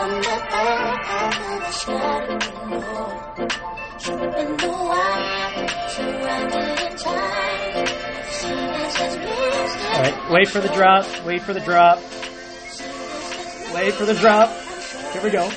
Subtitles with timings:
[0.00, 0.08] All
[9.98, 11.04] right, wait for the drop.
[11.26, 11.98] Wait for the drop.
[13.74, 14.48] Wait for the drop.
[15.12, 15.50] Here we go.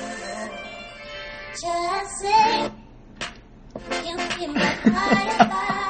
[1.52, 2.70] Just say
[4.04, 5.80] you be my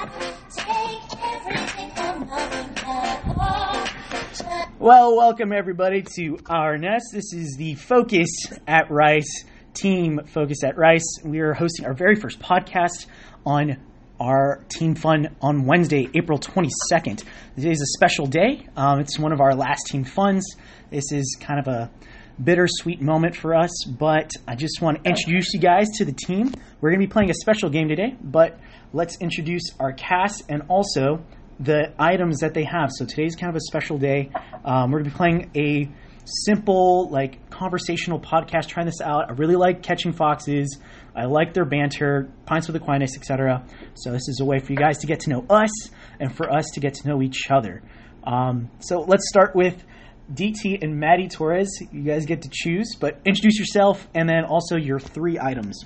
[4.85, 7.07] Well, welcome everybody to our nest.
[7.11, 8.29] This is the Focus
[8.69, 10.21] at Rice team.
[10.27, 11.21] Focus at Rice.
[11.25, 13.07] We are hosting our very first podcast
[13.47, 13.79] on
[14.21, 17.25] our Team Fun on Wednesday, April 22nd.
[17.57, 18.69] This is a special day.
[18.77, 20.45] Um, it's one of our last Team Funs.
[20.91, 21.91] This is kind of a
[22.39, 26.53] bittersweet moment for us, but I just want to introduce you guys to the team.
[26.83, 28.61] We're going to be playing a special game today, but
[28.93, 31.25] let's introduce our cast and also
[31.61, 32.91] the items that they have.
[32.93, 34.31] So today's kind of a special day.
[34.65, 35.89] Um, we're going to be playing a
[36.25, 39.31] simple, like, conversational podcast, trying this out.
[39.31, 40.79] I really like Catching Foxes.
[41.15, 43.65] I like their banter, Pints with Aquinas, etc.
[43.95, 45.71] So this is a way for you guys to get to know us
[46.19, 47.83] and for us to get to know each other.
[48.25, 49.85] Um, so let's start with
[50.33, 51.71] DT and Maddie Torres.
[51.93, 55.85] You guys get to choose, but introduce yourself and then also your three items.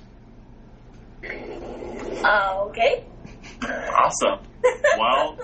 [2.23, 3.03] Uh, okay.
[3.61, 4.39] Awesome.
[4.97, 5.37] Well,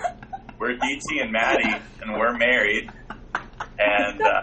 [0.58, 2.90] we're DT and Maddie, and we're married,
[3.78, 4.42] and uh,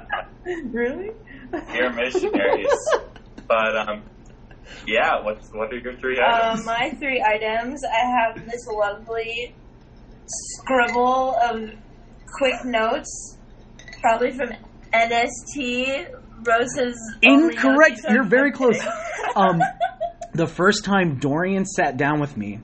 [0.71, 1.11] Really?
[1.73, 2.67] you're missionaries.
[3.47, 4.03] But um,
[4.87, 6.65] yeah, what's what are your three Uh, items?
[6.65, 7.81] my three items.
[7.83, 9.53] I have this lovely
[10.25, 11.69] scribble of
[12.37, 13.37] quick notes,
[14.01, 14.49] probably from
[14.93, 16.07] NST.
[16.45, 18.01] Rose's Incorrect.
[18.09, 18.77] You're very close.
[19.35, 19.61] Um,
[20.33, 22.59] the first time Dorian sat down with me,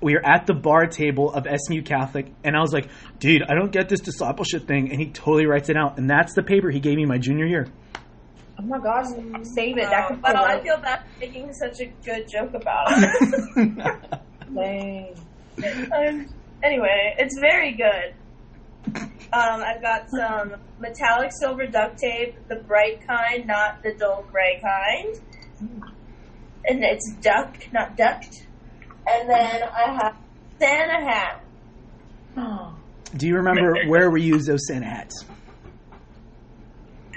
[0.00, 3.54] we were at the bar table of SMU Catholic, and I was like, dude, I
[3.54, 4.90] don't get this discipleship thing.
[4.90, 5.98] And he totally writes it out.
[5.98, 7.68] And that's the paper he gave me my junior year.
[8.58, 9.06] Oh my gosh,
[9.54, 9.88] save it.
[9.88, 14.20] That could well, go I feel bad for making such a good joke about it.
[14.54, 15.14] Dang.
[15.92, 18.14] um, anyway, it's very good.
[19.32, 24.60] Um, I've got some metallic silver duct tape, the bright kind, not the dull gray
[24.60, 25.20] kind.
[26.64, 28.46] And it's duck, not duct.
[29.12, 30.16] And then I have
[30.58, 31.44] Santa hat.
[32.36, 32.74] Oh.
[33.16, 35.24] Do you remember where we used those Santa hats?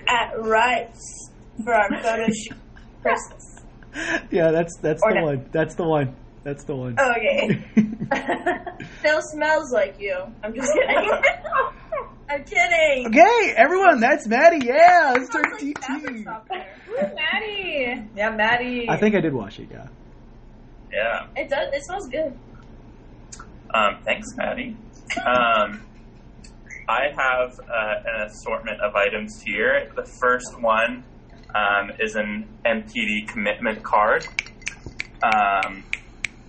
[0.08, 1.30] at Rice
[1.64, 2.58] for our photo shoot
[3.02, 3.50] Christmas.
[4.32, 5.26] Yeah, that's that's Or the no.
[5.26, 5.50] one.
[5.52, 6.16] That's the one.
[6.44, 6.98] That's the one.
[7.00, 7.64] Okay.
[9.04, 10.18] Phil smells like you.
[10.44, 11.12] I'm just kidding.
[12.28, 13.08] I'm kidding.
[13.08, 14.66] okay, everyone, that's Maddie.
[14.66, 17.16] Yeah, let's turn like fabric TT.
[17.16, 18.10] Maddie.
[18.16, 18.88] Yeah, Maddie.
[18.90, 19.68] I think I did wash it.
[19.72, 19.88] Yeah.
[20.94, 21.28] Yeah.
[21.36, 21.74] It does.
[21.74, 22.38] It smells good.
[23.74, 24.78] Um, thanks, Maddie.
[25.26, 25.82] Um,
[26.88, 29.92] I have uh, an assortment of items here.
[29.96, 31.04] The first one
[31.56, 34.28] um, is an MPD commitment card.
[35.24, 35.84] Um,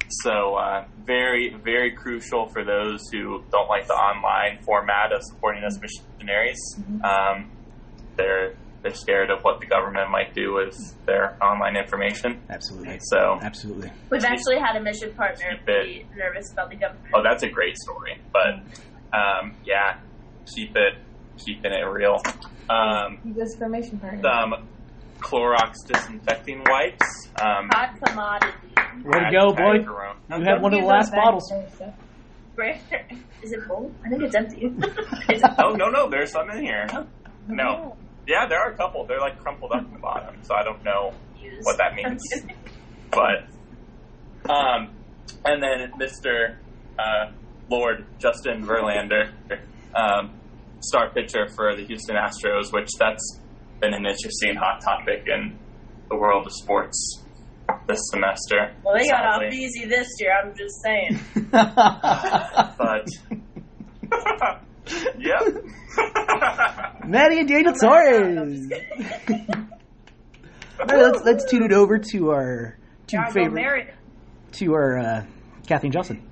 [0.09, 5.65] so uh, very, very crucial for those who don't like the online format of supporting
[5.65, 6.61] us missionaries.
[7.03, 7.51] Um,
[8.17, 8.55] they're
[8.85, 12.41] they're scared of what the government might do with their online information.
[12.51, 12.99] Absolutely.
[13.01, 13.91] So, Absolutely.
[14.11, 15.85] We've actually had a mission partner Keep it.
[15.87, 17.07] be nervous about the government.
[17.15, 18.21] oh, that's a great story.
[18.33, 18.61] But
[19.19, 19.99] um, yeah,
[20.55, 20.95] keep it
[21.45, 22.23] keeping it real.
[22.71, 24.23] Um, This formation partner.
[24.23, 24.69] some
[25.19, 27.29] Clorox disinfecting wipes.
[27.43, 28.53] Um, Hot commodity.
[29.03, 29.79] Way to go, boy.
[29.79, 30.17] Hashtag Jerome.
[30.39, 31.51] You had one of the last bottles.
[33.43, 33.91] Is it full?
[34.05, 34.71] I think it's empty.
[35.59, 36.87] Oh no, no, there's some in here.
[37.49, 37.97] No,
[38.27, 39.07] yeah, there are a couple.
[39.07, 41.13] They're like crumpled up in the bottom, so I don't know
[41.63, 42.23] what that means.
[43.11, 43.47] but
[44.51, 44.91] um,
[45.45, 46.57] and then Mr.
[46.99, 47.33] Uh,
[47.71, 49.31] Lord Justin Verlander,
[49.95, 50.33] um,
[50.81, 53.41] star pitcher for the Houston Astros, which that's
[53.81, 55.59] been an interesting hot topic in
[56.09, 57.25] the world of sports
[57.87, 58.75] this semester.
[58.83, 60.33] Well, they got off easy this year.
[60.43, 61.19] I'm just saying.
[61.51, 63.09] but
[65.19, 65.43] yep.
[67.09, 68.71] Maddie and Daniel Torres.
[70.81, 73.95] All right, let's let's tune it over to our two Gotta favorite
[74.53, 75.25] to our uh,
[75.67, 76.23] Kathleen Johnson.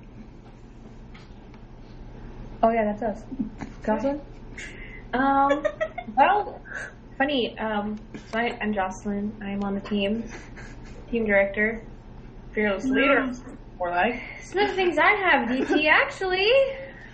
[2.61, 3.23] Oh yeah, that's us.
[3.85, 4.21] Jocelyn?
[5.13, 5.63] Um,
[6.17, 6.59] well,
[7.19, 7.55] funny.
[7.59, 9.31] Um, so I, I'm Jocelyn.
[9.43, 10.27] I'm on the team,
[11.11, 11.83] team director,
[12.51, 13.31] fearless leader.
[13.77, 14.23] More like.
[14.41, 16.49] Some of the things I have, DT, actually.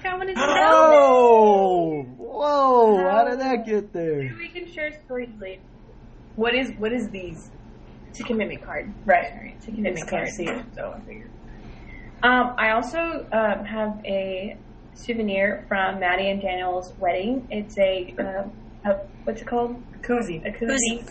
[0.03, 3.09] Got one of Oh, whoa!
[3.09, 4.33] How did that get there?
[4.37, 5.61] We can share stories later.
[6.35, 7.51] What is what is these?
[8.09, 8.93] It's a commitment card.
[9.05, 9.31] Right.
[9.33, 9.55] Right.
[9.57, 10.29] It's a commitment card.
[10.29, 11.29] See it, so I figured.
[12.23, 14.57] Um, I also um, have a
[14.93, 17.47] souvenir from Maddie and Daniel's wedding.
[17.49, 18.51] It's a, um,
[18.85, 19.81] a what's it called?
[19.95, 20.45] A koozie.
[20.45, 21.09] A koozie.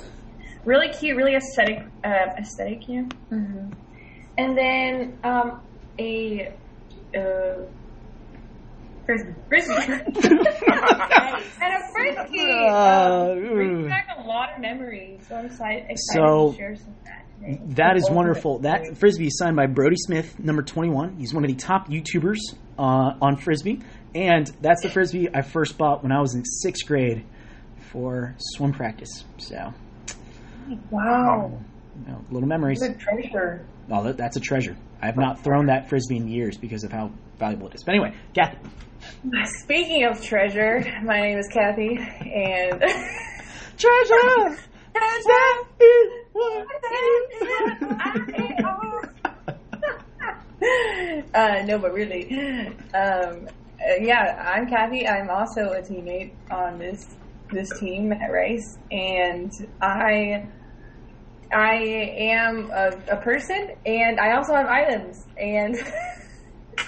[0.65, 2.09] really cute, really aesthetic, uh,
[2.39, 3.05] aesthetic, yeah.
[3.31, 3.73] Mm-hmm.
[4.37, 5.61] And then um,
[5.99, 6.53] a
[7.17, 7.65] uh,
[9.09, 12.67] frisbee, frisbee, and a frisbee.
[12.69, 15.21] Uh, um, brings back a lot of memories.
[15.27, 17.61] So I'm excited, excited So, to share some of that today.
[17.75, 18.59] That is wonderful.
[18.61, 21.17] That frisbee is signed by Brodie Smith, number 21.
[21.17, 22.39] He's one of the top YouTubers
[22.79, 23.81] uh, on frisbee,
[24.15, 27.25] and that's the frisbee I first bought when I was in sixth grade
[27.91, 29.25] for swim practice.
[29.39, 29.73] So,
[30.91, 31.59] wow,
[32.05, 32.81] you know, little memories.
[32.81, 33.65] what a treasure.
[33.91, 34.77] Oh, that, that's a treasure.
[35.01, 37.85] I have not thrown that frisbee in years because of how valuable it is.
[37.85, 38.59] But anyway, Kathy.
[39.63, 42.81] Speaking of treasure, my name is Kathy, and
[43.77, 44.59] Treasure.
[44.95, 45.19] That
[45.81, 46.69] is what
[51.35, 52.31] uh, no, but really,
[52.95, 53.49] um,
[53.81, 55.07] uh, yeah, I'm Kathy.
[55.07, 57.17] I'm also a teammate on this
[57.51, 60.49] this team at Rice, and I
[61.53, 65.77] I am a, a person, and I also have items, and.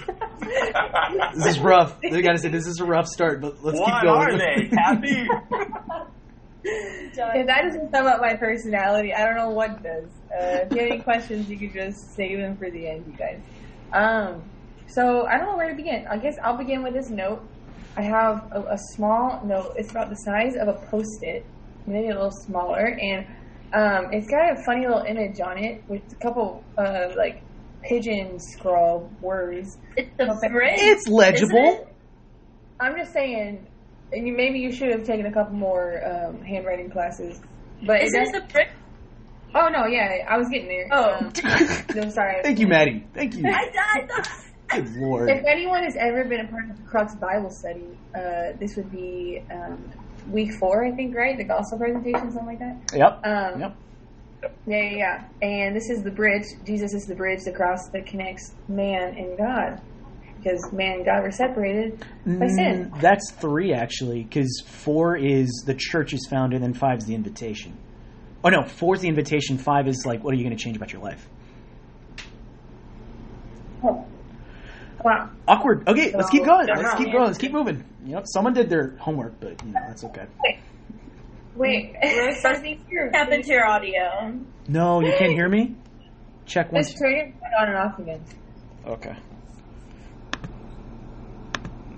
[1.34, 1.96] This is rough.
[2.04, 4.34] I gotta say, this is a rough start, but let's keep What going.
[4.34, 5.28] are they, Happy?
[6.62, 10.04] If that doesn't sum up my personality, I don't know what does.
[10.30, 13.16] Uh, if you have any questions, you could just save them for the end, you
[13.16, 13.40] guys.
[13.92, 14.42] Um,
[14.86, 16.06] so I don't know where to begin.
[16.08, 17.42] I guess I'll begin with this note.
[17.96, 19.72] I have a, a small note.
[19.76, 21.44] It's about the size of a post-it,
[21.86, 23.26] maybe a little smaller, and
[23.72, 27.42] um, it's got a funny little image on it with a couple uh, like
[27.82, 29.78] pigeon scrawl words.
[29.96, 30.48] It's the Okay.
[30.48, 30.78] fridge.
[30.80, 31.88] It's legible.
[32.78, 33.66] I'm just saying,
[34.12, 37.40] and you, maybe you should have taken a couple more um, handwriting classes.
[37.86, 38.68] But it Isn't does- it the fridge?
[39.54, 40.86] Oh no, yeah, I was getting there.
[40.92, 41.14] Oh.
[41.14, 41.32] Um,
[41.96, 42.40] no, sorry.
[42.44, 43.04] Thank you, Maddie.
[43.14, 43.44] Thank you.
[43.48, 43.68] I
[43.98, 44.08] died.
[44.68, 45.28] Good lord.
[45.28, 48.92] If anyone has ever been a part of the Crux Bible study, uh, this would
[48.92, 49.82] be um,
[50.30, 51.36] week four, I think, right?
[51.36, 52.76] The gospel presentation, something like that.
[52.94, 53.20] Yep.
[53.24, 53.76] Um, Yep.
[54.66, 55.24] Yeah, yeah, yeah.
[55.42, 56.44] And this is the bridge.
[56.64, 59.80] Jesus is the bridge, the cross that connects man and God.
[60.38, 62.90] Because man and God were separated by sin.
[62.90, 67.04] Mm, That's three actually, because four is the church is founded, and then five is
[67.04, 67.76] the invitation.
[68.42, 69.58] Oh no, four is the invitation.
[69.58, 71.28] Five is like, what are you going to change about your life?
[73.84, 74.06] Oh.
[75.04, 75.30] Wow.
[75.48, 75.86] Awkward.
[75.88, 76.66] Okay, let's keep going.
[76.66, 77.24] Let's keep going.
[77.26, 77.84] Let's keep moving.
[78.06, 78.24] Yep.
[78.26, 80.26] Someone did their homework, but you know that's okay.
[81.56, 83.10] Wait, where's Fuzzy here?
[83.12, 84.38] happened to your audio?
[84.68, 85.76] No, you can't hear me.
[86.46, 86.82] Check one.
[86.82, 88.24] This trader went on and off again.
[88.86, 89.16] Okay.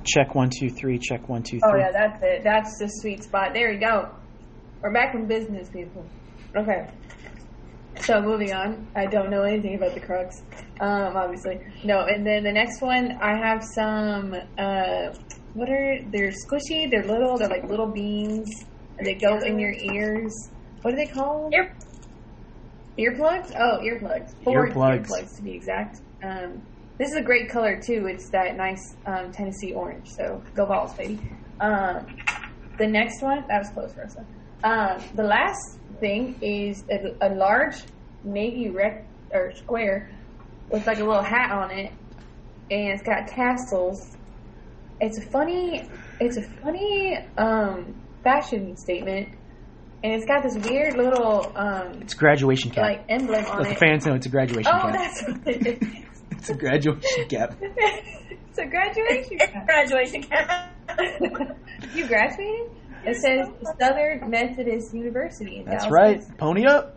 [0.05, 0.99] Check one two three.
[0.99, 1.71] Check one two three.
[1.73, 2.43] Oh yeah, that's it.
[2.45, 3.51] That's the sweet spot.
[3.55, 4.11] There we go.
[4.83, 6.05] We're back in business, people.
[6.57, 6.89] Okay.
[8.01, 8.89] So moving on.
[8.97, 10.43] I don't know anything about the crux.
[10.81, 11.61] Um, obviously.
[11.85, 15.15] No, and then the next one I have some uh
[15.55, 18.49] what are they're squishy, they're little, they're like little beans.
[19.03, 20.33] And They go in your ears.
[20.83, 21.53] What are they called?
[21.53, 21.75] Ear-
[22.99, 23.53] Earplugs?
[23.59, 24.29] Oh, earplugs.
[24.45, 25.07] Four Earplugs.
[25.07, 26.01] earplugs to be exact.
[26.23, 26.63] Um,
[26.99, 28.07] this is a great color too.
[28.07, 30.07] It's that nice um, Tennessee orange.
[30.17, 31.19] So go balls, baby.
[31.61, 32.07] Um,
[32.79, 34.17] the next one that was close for us.
[34.63, 37.75] Um, the last thing is a, a large
[38.23, 40.11] navy rec or square
[40.71, 41.93] with like a little hat on it,
[42.71, 44.17] and it's got tassels.
[45.01, 45.89] It's a funny.
[46.21, 49.29] It's a funny um, fashion statement,
[50.05, 52.83] and it's got this weird little um, It's graduation cap.
[52.85, 53.79] like emblem on Let the it.
[53.79, 54.93] fans know it's a graduation Oh, cap.
[54.93, 55.89] that's what it is.
[56.43, 57.55] It's a graduation cap.
[57.61, 59.37] it's a graduation.
[59.39, 59.67] It's cap.
[59.67, 60.77] graduation cap.
[61.94, 62.70] you graduated?
[63.05, 63.49] It says
[63.81, 65.58] Southern Methodist University.
[65.58, 66.17] in That's Dallas, right.
[66.19, 66.35] Texas.
[66.39, 66.96] Pony up.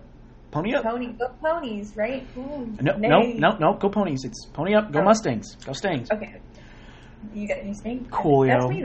[0.50, 0.84] Pony up.
[0.84, 2.26] Pony, go ponies, right?
[2.36, 3.74] Mm, No, no, no, no.
[3.78, 4.24] Go ponies.
[4.24, 4.92] It's pony up.
[4.92, 5.04] Go Oh.
[5.04, 5.56] Mustangs.
[5.64, 6.10] Go Stangs.
[6.12, 6.42] Okay.
[7.34, 8.10] You got you think?
[8.10, 8.60] Coolio.
[8.62, 8.82] That's me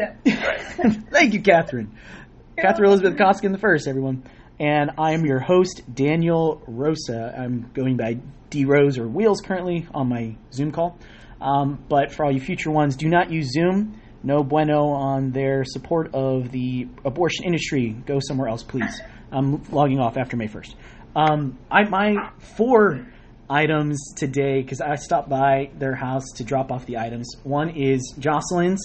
[0.93, 1.00] though.
[1.11, 1.97] Thank you, Catherine.
[2.61, 4.23] Catherine Elizabeth Koskin the first, everyone.
[4.59, 7.35] And I am your host, Daniel Rosa.
[7.35, 8.19] I'm going by
[8.50, 10.99] D Rose or Wheels currently on my Zoom call.
[11.40, 13.99] Um, but for all you future ones, do not use Zoom.
[14.23, 17.97] No bueno on their support of the abortion industry.
[18.05, 19.00] Go somewhere else, please.
[19.33, 20.75] I'm logging off after May 1st.
[21.17, 23.07] Um, I, my four
[23.49, 27.37] items today, because I stopped by their house to drop off the items.
[27.43, 28.83] One is Jocelyn's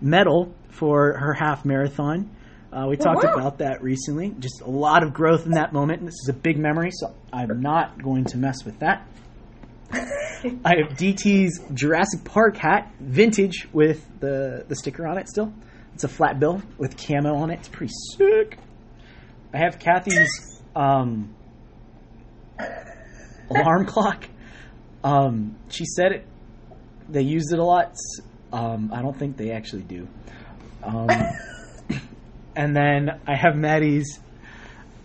[0.00, 2.30] medal for her half marathon.
[2.72, 3.34] Uh, we talked wow.
[3.34, 4.32] about that recently.
[4.38, 6.04] Just a lot of growth in that moment.
[6.04, 9.06] This is a big memory, so I'm not going to mess with that.
[9.92, 15.28] I have DT's Jurassic Park hat, vintage with the the sticker on it.
[15.28, 15.52] Still,
[15.94, 17.58] it's a flat bill with camo on it.
[17.58, 18.56] It's pretty sick.
[19.52, 21.34] I have Kathy's um,
[23.50, 24.28] alarm clock.
[25.02, 26.26] Um, she said it.
[27.08, 27.96] They used it a lot.
[28.52, 30.06] Um, I don't think they actually do.
[32.56, 34.18] And then I have Maddie's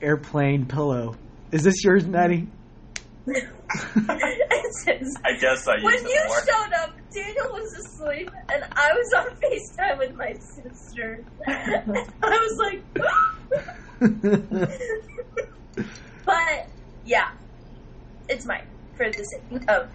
[0.02, 1.16] airplane pillow
[1.52, 2.48] Is this yours, Maddie?
[3.28, 6.40] It says, I guess I used when you more.
[6.40, 11.24] showed up, Daniel was asleep, and I was on FaceTime with my sister.
[11.48, 11.84] I
[12.24, 12.84] was like,
[16.26, 16.70] but
[17.06, 17.30] yeah,
[18.30, 19.90] it's mine for the sake of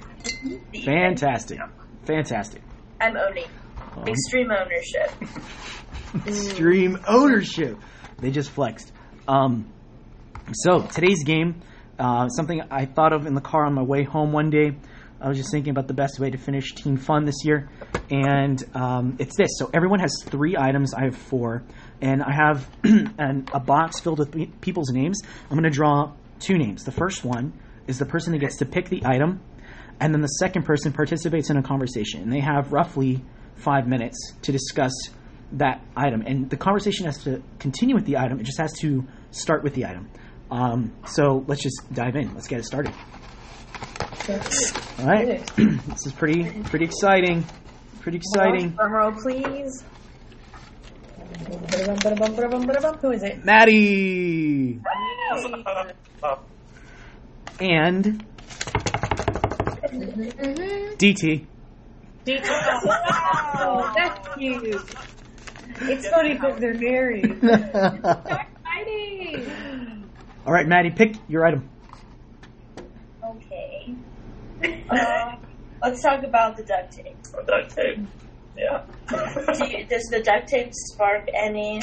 [0.73, 1.59] the Fantastic.
[2.05, 2.63] Fantastic.
[3.01, 3.47] I'm owning
[4.07, 5.13] extreme ownership.
[6.27, 7.79] extreme ownership.
[8.19, 8.93] They just flexed.
[9.29, 9.73] Um,
[10.53, 11.63] so today's game,
[11.99, 14.73] uh, something I thought of in the car on my way home one day.
[15.21, 17.69] I was just thinking about the best way to finish Team Fun this year,
[18.11, 19.51] and um, it's this.
[19.59, 20.95] So everyone has three items.
[20.95, 21.63] I have four,
[22.01, 25.21] and I have an, a box filled with people's names.
[25.45, 26.85] I'm going to draw two names.
[26.85, 27.53] The first one
[27.87, 29.43] is the person that gets to pick the item,
[30.01, 32.23] and then the second person participates in a conversation.
[32.23, 33.23] And they have roughly
[33.61, 34.93] five minutes to discuss
[35.53, 38.39] that item, and the conversation has to continue with the item.
[38.41, 40.09] It just has to start with the item.
[40.51, 42.35] Um, so let's just dive in.
[42.35, 42.93] Let's get it started.
[44.99, 47.45] All right, this is pretty pretty exciting.
[48.01, 48.71] Pretty exciting.
[48.71, 49.85] Drum roll, please.
[53.01, 53.45] Who is it?
[53.45, 54.81] Maddie
[57.61, 58.25] and
[60.99, 61.47] DT.
[62.29, 64.81] Oh, that's cute.
[65.83, 67.25] It's funny because they're married.
[68.85, 69.51] Exciting.
[70.47, 71.69] All right, Maddie, pick your item.
[73.25, 73.95] Okay.
[74.91, 75.37] Uh,
[75.83, 77.17] let's talk about the duct tape.
[77.47, 77.99] duct tape.
[78.57, 78.85] Yeah.
[79.09, 81.81] Do you, does the duct tape spark any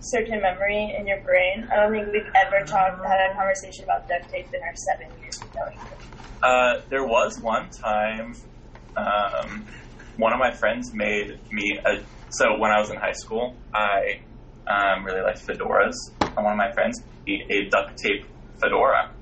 [0.00, 1.66] certain memory in your brain?
[1.72, 5.08] I don't think we've ever talked had a conversation about duct tape in our seven
[5.20, 5.78] years of knowing.
[6.42, 8.36] Uh, there was one time,
[8.96, 9.66] um,
[10.16, 11.98] one of my friends made me a.
[12.30, 14.20] So when I was in high school, I
[14.66, 18.24] um, really liked fedoras, and one of my friends made a duct tape
[18.60, 19.12] fedora.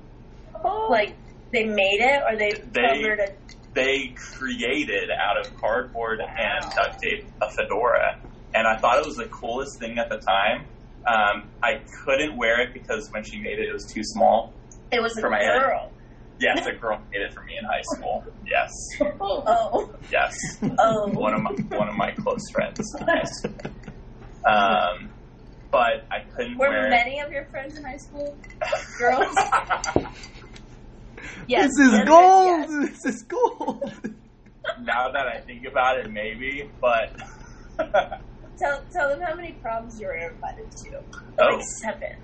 [0.63, 0.87] Oh.
[0.89, 1.15] Like
[1.51, 3.39] they made it, or they, They- covered it.
[3.75, 8.19] They created out of cardboard and duct tape a fedora,
[8.53, 10.65] and I thought it was the coolest thing at the time.
[11.07, 14.53] Um, I couldn't wear it because when she made it, it was too small.
[14.91, 15.89] It was a For my head.
[16.39, 16.53] Girl.
[16.55, 18.23] Yes, a girl made it for me in high school.
[18.45, 18.69] Yes,
[19.21, 20.35] Oh, yes.
[20.79, 21.07] oh.
[21.09, 22.79] one of my one of my close friends.
[23.07, 23.29] Yes.
[24.45, 25.09] Um,
[25.71, 26.89] but I couldn't Were wear.
[26.89, 28.37] many of your friends in high school
[28.99, 29.35] girls?
[31.47, 31.69] Yes.
[31.77, 32.65] this is gold.
[32.69, 32.89] yes.
[33.03, 33.91] This is gold.
[34.81, 37.15] now that I think about it, maybe, but
[38.57, 41.01] Tell tell them how many proms you were invited to.
[41.39, 41.55] Oh.
[41.55, 42.17] Like seven.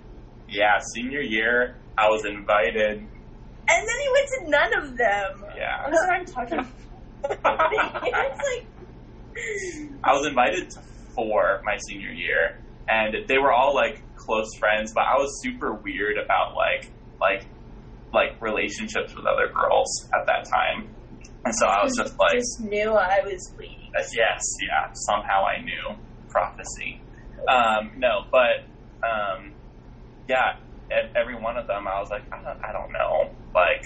[0.48, 3.06] yeah, senior year I was invited.
[3.72, 5.46] And then he went to none of them.
[5.56, 5.86] Yeah.
[5.86, 6.74] I'm sorry, I'm talking.
[7.24, 8.68] it's like
[10.04, 10.80] I was invited to
[11.16, 15.74] four my senior year, and they were all like close friends, but I was super
[15.74, 17.48] weird about like like
[18.14, 20.96] like relationships with other girls at that time,
[21.46, 23.76] and so I was just like, just knew I was bleeding.
[23.96, 24.92] Uh, yes, yeah.
[24.94, 25.96] Somehow I knew
[26.30, 27.02] prophecy.
[27.48, 28.66] Um, no, but
[29.08, 29.54] um,
[30.28, 30.58] yeah,
[30.92, 33.36] e- every one of them, I was like, I don't, I don't know.
[33.54, 33.86] Like,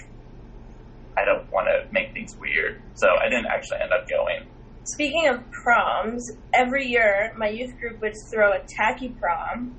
[1.16, 4.48] I don't want to make things weird, so I didn't actually end up going.
[4.84, 9.76] Speaking of proms, every year my youth group would throw a tacky prom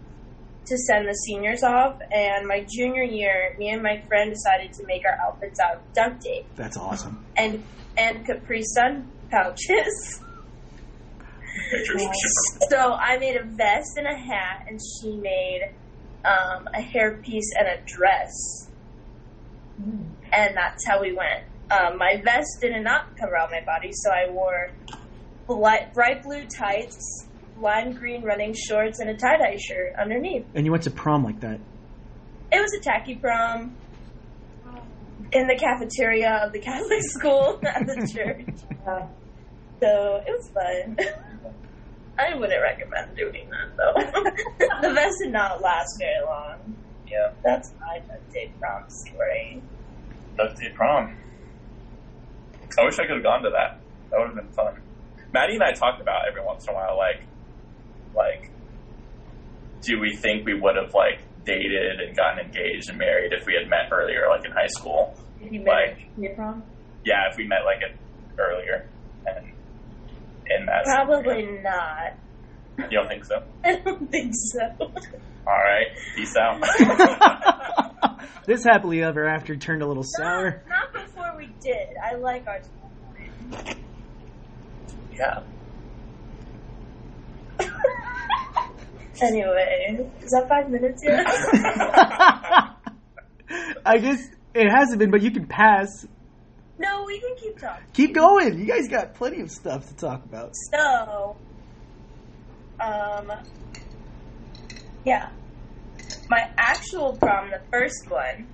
[0.66, 4.84] to send the seniors off, and my junior year, me and my friend decided to
[4.88, 7.24] make our outfits out of duct tape That's awesome.
[7.38, 7.64] and
[7.98, 10.22] and Capri Sun pouches.
[11.72, 12.68] Pictures are super cool.
[12.70, 15.62] So I made a vest and a hat, and she made
[16.26, 18.32] um, a hairpiece and a dress,
[19.80, 21.44] and that's how we went.
[21.72, 24.72] Um, my vest did not cover all my body, so I wore
[25.48, 27.28] bright, bright blue tights,
[27.60, 30.46] lime green running shorts, and a tie dye shirt underneath.
[30.54, 31.60] And you went to prom like that.
[32.52, 33.76] It was a tacky prom
[35.32, 38.56] in the cafeteria of the Catholic school at the church.
[38.88, 39.08] Uh,
[39.82, 40.98] So it was fun.
[42.18, 44.88] I wouldn't recommend doing that though.
[44.88, 46.78] the vest did not last very long.
[47.08, 48.00] Yeah, That's my
[48.34, 49.62] tape prom story.
[50.38, 51.18] tape prom.
[52.80, 53.80] I wish I could have gone to that.
[54.12, 54.82] That would have been fun.
[55.34, 57.22] Maddie and I talked about every once in a while, like,
[58.16, 58.50] like,
[59.82, 63.54] do we think we would have like dated and gotten engaged and married if we
[63.54, 65.14] had met earlier, like in high school?
[65.40, 66.64] Did you Like- make your prom?
[67.06, 67.96] Yeah, if we met like it
[68.40, 68.88] earlier
[69.28, 69.46] and
[70.48, 70.86] in that.
[70.86, 72.14] Probably not.
[72.92, 73.44] You don't think so?
[73.64, 74.92] I don't think so.
[75.48, 76.62] All right, peace out.
[78.46, 80.64] this happily ever after turned a little sour.
[80.68, 81.90] Not, not before we did.
[82.04, 82.62] I like our
[85.18, 85.44] yeah.
[89.22, 91.26] Anyway, is that five minutes yet?
[93.86, 94.22] I guess
[94.54, 96.06] it hasn't been, but you can pass.
[96.78, 97.86] No, we can keep talking.
[97.94, 98.60] Keep going.
[98.60, 100.54] You guys got plenty of stuff to talk about.
[100.70, 101.38] So,
[102.82, 103.32] um,
[105.06, 105.30] yeah,
[106.30, 108.48] my actual prom, the first one.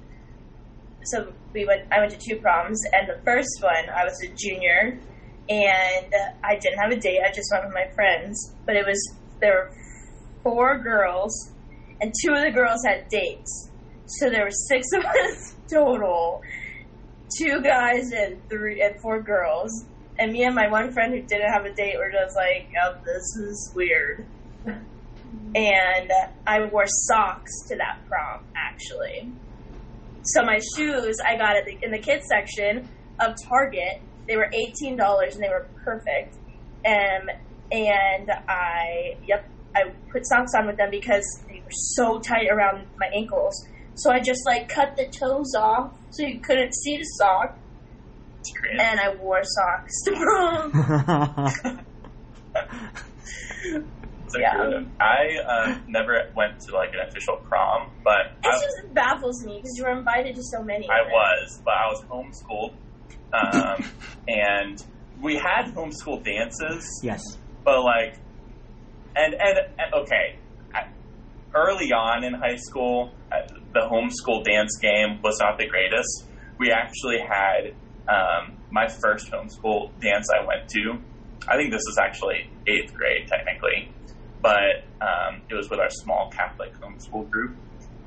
[1.05, 1.81] So we went.
[1.91, 4.99] I went to two proms, and the first one I was a junior,
[5.49, 7.19] and I didn't have a date.
[7.25, 8.53] I just went with my friends.
[8.65, 9.01] But it was
[9.39, 9.71] there were
[10.43, 11.51] four girls,
[12.01, 13.71] and two of the girls had dates.
[14.19, 16.41] So there were six of us total.
[17.39, 19.85] Two guys and three and four girls.
[20.19, 22.95] And me and my one friend who didn't have a date were just like, oh,
[23.05, 24.27] this is weird.
[25.53, 26.09] And
[26.47, 29.33] I wore socks to that prom, actually.
[30.23, 32.89] So my shoes I got at the, in the kids section
[33.19, 34.01] of Target.
[34.27, 36.37] They were eighteen dollars and they were perfect.
[36.85, 37.27] Um,
[37.71, 42.87] and I, yep, I put socks on with them because they were so tight around
[42.97, 43.53] my ankles.
[43.95, 47.57] So I just like cut the toes off so you couldn't see the sock,
[48.79, 51.81] and I wore socks to prom.
[54.31, 54.55] It's a yeah.
[54.55, 59.45] good- I uh, never went to like an official prom, but It I, just baffles
[59.45, 60.89] me because you were invited to so many.
[60.89, 61.11] I them.
[61.11, 62.73] was, but I was homeschooled,
[63.33, 63.91] um,
[64.27, 64.83] and
[65.21, 67.21] we had homeschool dances, yes.
[67.65, 68.15] but like,
[69.15, 70.37] and and, and okay,
[70.73, 70.87] I,
[71.53, 73.35] early on in high school, uh,
[73.73, 76.25] the homeschool dance game was not the greatest.
[76.57, 77.73] We actually had
[78.07, 81.01] um, my first homeschool dance I went to.
[81.47, 83.91] I think this is actually eighth grade technically,
[84.41, 87.57] but um, it was with our small Catholic homeschool group,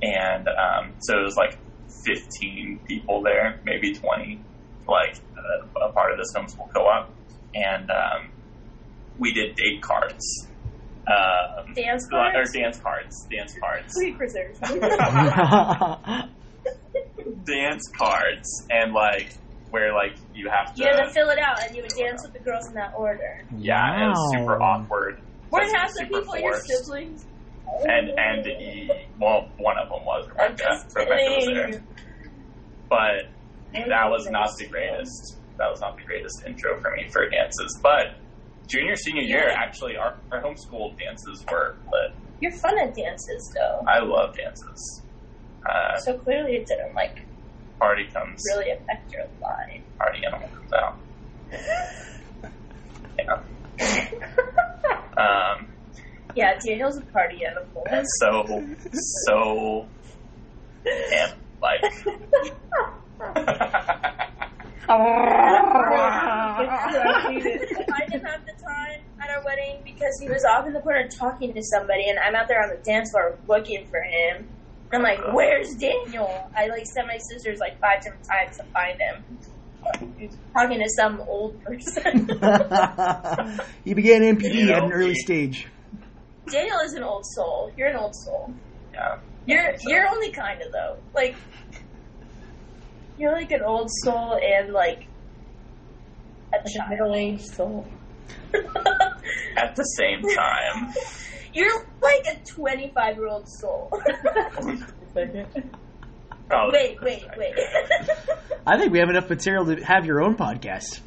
[0.02, 1.58] and um, so it was like
[2.04, 4.40] 15 people there, maybe 20,
[4.88, 7.10] like uh, a part of this homeschool co-op,
[7.54, 8.30] and um,
[9.18, 10.48] we did date cards.
[11.06, 12.52] Um, Dance or cards?
[12.52, 14.58] dance cards, dance cards, Sweet preserves.
[17.44, 19.34] dance cards, and like
[19.70, 22.22] where like you have to, you had to fill it out, and you would dance
[22.24, 23.44] with the girls in that order.
[23.56, 25.20] yeah, it was super awkward.
[25.54, 27.24] Weren't half the super people your siblings?
[27.86, 30.84] and and he, well, one of them was Rebecca.
[30.94, 31.84] Rebecca was there,
[32.90, 33.32] but
[33.72, 35.38] that was not the greatest.
[35.58, 37.78] That was not the greatest intro for me for dances.
[37.82, 38.20] But
[38.68, 42.18] junior senior year, actually, our, our homeschool dances were lit.
[42.40, 43.86] You're fun at dances, though.
[43.88, 45.02] I love dances.
[45.64, 47.16] Uh, So clearly, it didn't like
[47.80, 49.82] party comes, really affect your life.
[49.98, 50.98] party animal comes out.
[53.16, 53.40] Yeah.
[55.16, 55.68] Um,
[56.34, 57.84] Yeah, Daniel's a party animal.
[57.90, 58.64] and so
[59.26, 59.88] so
[60.86, 61.80] and like
[64.86, 64.90] I
[68.10, 71.54] didn't have the time at our wedding because he was off in the corner talking
[71.54, 74.48] to somebody, and I'm out there on the dance floor looking for him.
[74.92, 78.98] I'm like, "Where's Daniel?" I like sent my sisters like five different times to find
[79.00, 79.38] him.
[80.18, 82.28] He's talking to some old person.
[83.84, 85.68] you began MPD at an early stage.
[86.50, 87.70] Daniel is an old soul.
[87.76, 88.52] You're an old soul.
[88.92, 89.16] yeah.
[89.46, 90.96] You're you're only kind of though.
[91.14, 91.34] Like
[93.18, 95.06] you're like an old soul and like
[96.52, 96.90] a child.
[96.90, 97.86] Middle-aged soul.
[99.56, 100.92] At the same time,
[101.52, 103.90] You're like a 25 year old soul.
[106.48, 107.54] probably wait, wait, wait.
[108.66, 111.00] I think we have enough material to have your own podcast.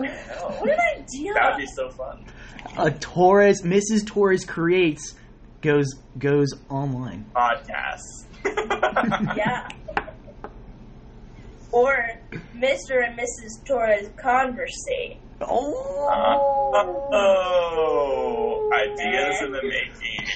[0.00, 0.04] Oh.
[0.04, 1.34] what an idea!
[1.34, 2.24] That'd be so fun.
[2.78, 4.06] A Torres, Mrs.
[4.06, 5.14] Torres creates
[5.60, 7.24] goes goes online.
[7.34, 8.26] Podcasts.
[9.36, 9.68] yeah.
[11.70, 12.10] Or
[12.54, 13.02] Mr.
[13.06, 13.64] and Mrs.
[13.66, 15.18] Torres conversate.
[15.40, 20.26] Oh, oh, ideas in the making.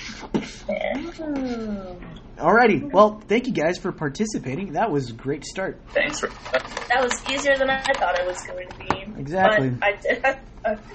[2.37, 2.90] Alrighty.
[2.92, 4.72] Well, thank you guys for participating.
[4.75, 5.81] That was a great start.
[5.92, 6.29] Thanks for.
[6.29, 9.20] That was easier than I thought it was going to be.
[9.20, 9.70] Exactly.
[9.70, 10.40] But I did have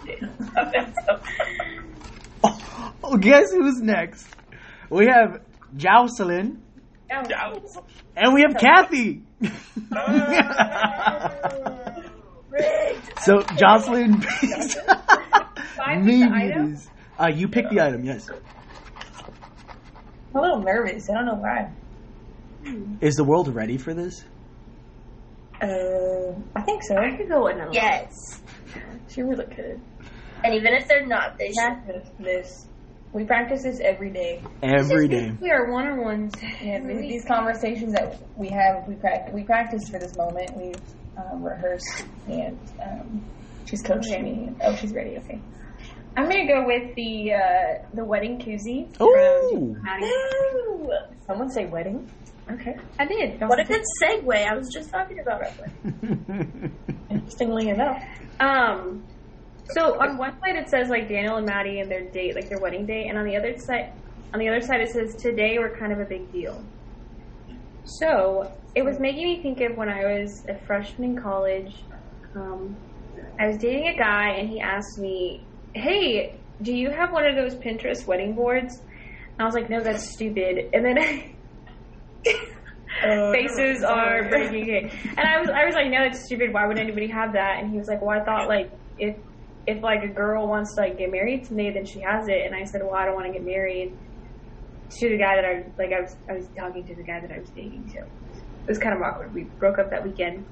[0.06, 0.28] to do
[3.04, 4.28] Oh, guess who's next?
[4.90, 5.42] We have
[5.76, 6.62] Jocelyn
[7.10, 7.54] Yeah.
[8.16, 9.24] and we have Kathy.
[12.50, 13.12] Rigged.
[13.22, 16.72] so Jocelyn picks I pick the item?
[16.74, 16.88] this.
[17.20, 18.04] Uh, you pick the item.
[18.06, 18.30] Yes.
[20.34, 21.10] I'm a little nervous.
[21.10, 21.72] I don't know why.
[23.02, 24.24] Is the world ready for this?
[25.62, 26.96] Uh, I think so.
[26.96, 27.72] I could go another.
[27.74, 28.14] Yes.
[29.10, 29.80] She really could.
[30.44, 31.56] And even if they're not, they should.
[31.58, 32.68] Practice this.
[33.14, 34.42] We practice this every day.
[34.64, 35.34] Every day.
[35.42, 36.34] We are one on ones.
[36.42, 39.34] Yeah, th- these conversations that we have, we practice.
[39.34, 40.56] We practice for this moment.
[40.56, 40.74] We
[41.18, 43.22] um, rehearsed, and um,
[43.66, 44.50] she's coaching me.
[44.64, 45.18] Oh, she's ready.
[45.18, 45.40] Okay.
[46.18, 48.90] I'm gonna go with the uh, the wedding koozie.
[49.02, 49.76] Ooh.
[49.82, 50.12] Maddie.
[51.26, 52.10] Someone say wedding.
[52.52, 53.40] Okay, I did.
[53.42, 54.48] What a good segue.
[54.48, 56.72] I was just talking about it.
[57.10, 58.04] Interestingly enough.
[58.40, 59.06] Um,
[59.70, 62.60] so on one side it says like Daniel and Maddie and their date, like their
[62.60, 63.94] wedding date, and on the other side,
[64.34, 66.62] on the other side it says today we're kind of a big deal.
[67.86, 71.74] So it was making me think of when I was a freshman in college.
[72.36, 72.76] Um,
[73.40, 77.36] I was dating a guy and he asked me, "Hey, do you have one of
[77.36, 80.98] those Pinterest wedding boards?" And I was like, "No, that's stupid." And then
[83.04, 84.94] oh, faces are breaking it.
[85.18, 86.54] And I was I was like, no, that's stupid.
[86.54, 87.58] Why would anybody have that?
[87.60, 89.18] And he was like, well, I thought like if
[89.66, 92.42] if like a girl wants to like get married someday, then she has it.
[92.46, 93.98] And I said, well, I don't want to get married
[95.00, 95.92] to the guy that I like.
[95.94, 97.86] I was I was talking to the guy that I was dating.
[97.94, 98.02] So
[98.64, 99.34] it was kind of awkward.
[99.34, 100.46] We broke up that weekend,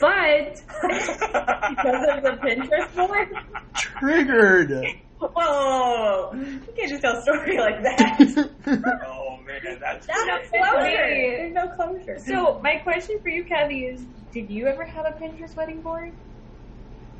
[0.00, 3.28] but because of the Pinterest board.
[3.74, 4.84] Triggered.
[5.18, 6.30] Whoa!
[6.34, 8.18] You can't just tell a story like that.
[9.06, 10.50] Oh man, that's no Wait.
[10.50, 10.90] closure.
[10.90, 12.18] There's no closure.
[12.18, 16.12] So my question for you, Kathy, is: Did you ever have a Pinterest wedding board?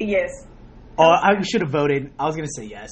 [0.01, 0.31] yes.
[0.99, 2.13] oh, I should have voted.
[2.19, 2.91] I was gonna say yes.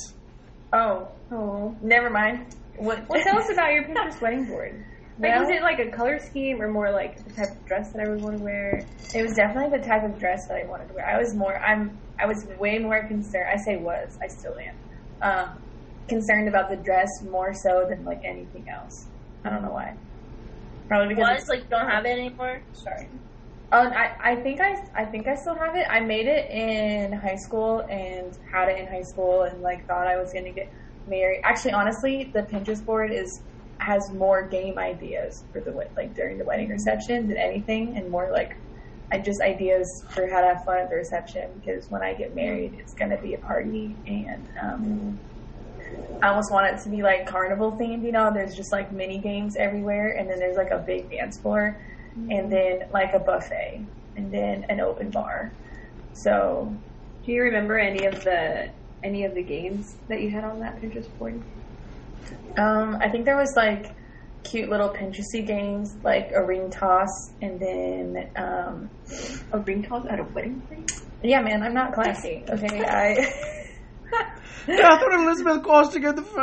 [0.72, 1.76] Oh, Oh.
[1.82, 2.54] never mind.
[2.76, 3.08] What?
[3.08, 4.84] Well, tell us about your Pinterest wedding board.
[5.18, 8.02] Like, was it like a color scheme or more like the type of dress that
[8.04, 8.86] I would want to wear?
[9.14, 11.06] It was definitely the type of dress that I wanted to wear.
[11.06, 11.58] I was more.
[11.58, 11.98] I'm.
[12.18, 13.46] I was way more concerned.
[13.52, 14.18] I say was.
[14.22, 14.74] I still am.
[15.22, 15.62] Um,
[16.08, 19.06] concerned about the dress more so than like anything else.
[19.44, 19.96] I don't know why.
[20.88, 22.62] Probably because Was like you don't have it anymore.
[22.72, 23.08] Sorry.
[23.72, 25.86] Um, I, I think I, I think I still have it.
[25.88, 30.06] I made it in high school and had it in high school and like thought
[30.06, 30.72] I was gonna get
[31.08, 31.40] married.
[31.44, 33.42] Actually, honestly, the Pinterest board is
[33.78, 36.74] has more game ideas for the like during the wedding mm-hmm.
[36.74, 38.56] reception than anything, and more like
[39.12, 42.34] I just ideas for how to have fun at the reception because when I get
[42.34, 46.24] married, it's gonna be a party and um, mm-hmm.
[46.24, 48.04] I almost want it to be like carnival themed.
[48.04, 51.38] You know, there's just like mini games everywhere, and then there's like a big dance
[51.38, 51.76] floor
[52.18, 52.30] mm-hmm.
[52.30, 53.84] and then like a buffet,
[54.16, 55.52] and then an open bar.
[56.14, 56.72] So
[57.24, 58.68] Do you remember any of the
[59.02, 61.40] any of the games that you had on that Pinterest board?
[62.58, 63.94] Um, I think there was like
[64.44, 67.08] cute little Pinteresty games, like a ring toss,
[67.40, 68.90] and then um,
[69.52, 70.84] A ring toss at a wedding party?
[71.22, 72.44] yeah, man, I'm not classy.
[72.50, 73.32] Okay, I.
[74.66, 76.34] Catherine Elizabeth Costa get the first.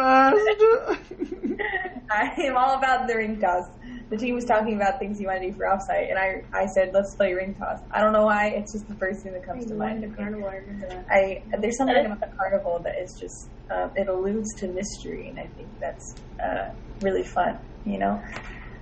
[2.12, 3.64] I am all about the ring toss.
[4.12, 6.66] The team was talking about things you want to do for offsite, and I, I
[6.76, 7.80] said, let's play ring toss.
[7.92, 10.04] I don't know why, it's just the first thing that comes to mind.
[10.04, 10.50] the carnival.
[10.50, 11.06] I remember that.
[11.10, 15.40] I there's something about the carnival that is just uh, it alludes to mystery, and
[15.40, 16.72] I think that's uh,
[17.02, 17.58] really fun.
[17.86, 18.22] You know.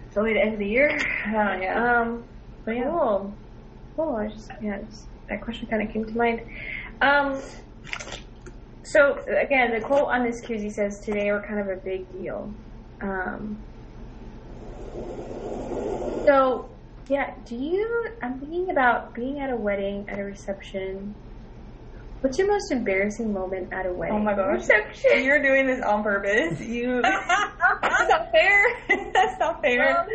[0.07, 0.97] It's only the end of the year.
[1.27, 2.01] Oh yeah.
[2.01, 2.23] Um,
[2.65, 2.85] but yeah.
[2.85, 3.31] Cool.
[3.95, 4.15] Cool.
[4.15, 6.41] I just yeah, just, that question kind of came to mind.
[7.01, 7.39] Um,
[8.81, 12.51] so again, the quote on this koozie says, "Today we're kind of a big deal."
[13.01, 13.61] Um,
[16.25, 16.69] so
[17.09, 18.07] yeah, do you?
[18.21, 21.15] I'm thinking about being at a wedding, at a reception.
[22.21, 24.17] What's your most embarrassing moment at a wedding?
[24.17, 24.59] Oh my gosh.
[24.59, 25.23] Reception.
[25.23, 26.59] You're doing this on purpose.
[26.59, 27.01] You.
[27.01, 28.63] That's not fair.
[29.13, 30.05] That's not fair.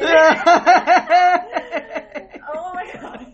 [2.48, 3.26] oh my gosh.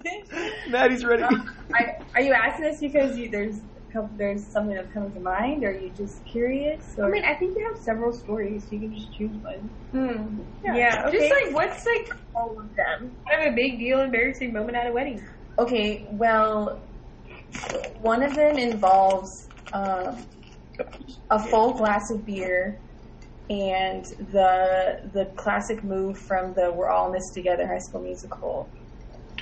[0.68, 1.22] Maddie's ready.
[1.22, 3.61] I, are you asking this because you, there's
[3.95, 6.95] couple- there's something that's coming to mind, or are you just curious?
[6.99, 7.07] Or?
[7.07, 9.71] I mean, I think you have several stories, so you can just choose one.
[9.93, 10.41] Hmm.
[10.65, 10.75] Yeah.
[10.77, 11.19] Yeah, okay.
[11.19, 13.17] Just like what's like All of them.
[13.31, 15.25] kind of a big deal, embarrassing moment at a wedding.
[15.59, 16.83] Okay, well,
[18.01, 19.31] one of them involves
[19.73, 20.27] um,
[21.31, 22.81] a full glass of beer
[23.51, 28.69] and the the classic move from the "We're All in This Together" High School Musical.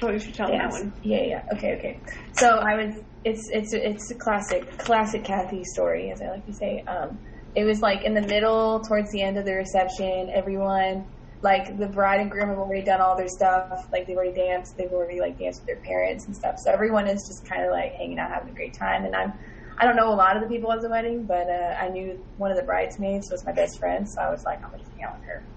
[0.02, 0.92] Oh, you should tell me that one.
[1.02, 1.42] Yeah, yeah.
[1.54, 2.00] Okay, okay.
[2.34, 2.94] So I was.
[3.24, 6.82] It's it's it's a classic classic Kathy story, as I like to say.
[6.86, 7.18] Um,
[7.54, 10.30] it was like in the middle, towards the end of the reception.
[10.34, 11.06] Everyone,
[11.42, 13.68] like the bride and groom, have already done all their stuff.
[13.92, 14.74] Like they've already danced.
[14.76, 16.54] They've already like danced with their parents and stuff.
[16.64, 19.04] So everyone is just kind of like hanging out, having a great time.
[19.04, 19.32] And I'm.
[19.78, 22.18] I don't know a lot of the people at the wedding, but uh, I knew
[22.36, 25.02] one of the bridesmaids was my best friend, so I was like, I'm gonna hang
[25.08, 25.48] out with her.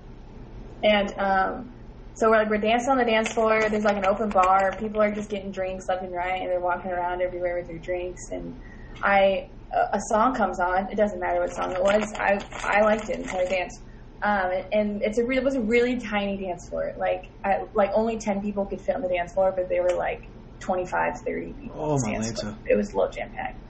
[0.84, 1.75] And um,
[2.15, 3.69] so we're like we're dancing on the dance floor.
[3.69, 4.75] There's like an open bar.
[4.80, 7.78] People are just getting drinks left and right, and they're walking around everywhere with their
[7.78, 8.21] drinks.
[8.32, 8.58] And
[9.04, 10.89] I, a, a song comes on.
[10.89, 12.12] It doesn't matter what song it was.
[12.13, 13.82] I I liked it, and so I danced.
[14.23, 16.93] Um, and it's a re- it was a really tiny dance floor.
[16.97, 19.93] Like I, like only ten people could fit on the dance floor, but they were
[19.97, 20.21] like
[20.62, 21.78] 25, 30 people.
[21.78, 22.58] Oh, my dance Lanta.
[22.65, 23.62] It was low jam packed.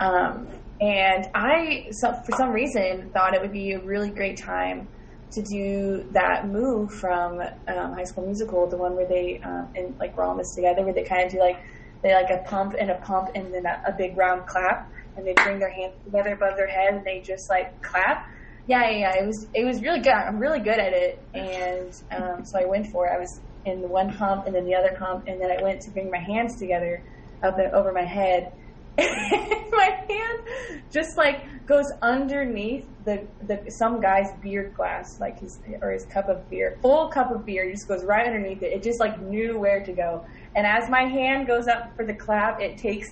[0.00, 0.48] Um,
[0.80, 4.88] and I, so, for some reason, thought it would be a really great time
[5.32, 9.94] to do that move from um, High School Musical, the one where they um, and
[9.98, 11.56] like we're all this together, where they kind of do like
[12.02, 15.26] they like a pump and a pump and then a, a big round clap, and
[15.26, 18.24] they bring their hands together above their head and they just like clap.
[18.66, 19.22] Yeah, yeah, yeah.
[19.22, 20.12] It was it was really good.
[20.12, 23.12] I'm really good at it, and um, so I went for it.
[23.14, 25.80] I was in the one pump and then the other pump, and then I went
[25.82, 27.02] to bring my hands together
[27.42, 28.48] up and over my head.
[28.98, 35.90] my hand just like goes underneath the, the some guy's beer glass, like his or
[35.90, 38.72] his cup of beer, full cup of beer, just goes right underneath it.
[38.72, 40.24] It just like knew where to go.
[40.54, 43.08] And as my hand goes up for the clap, it takes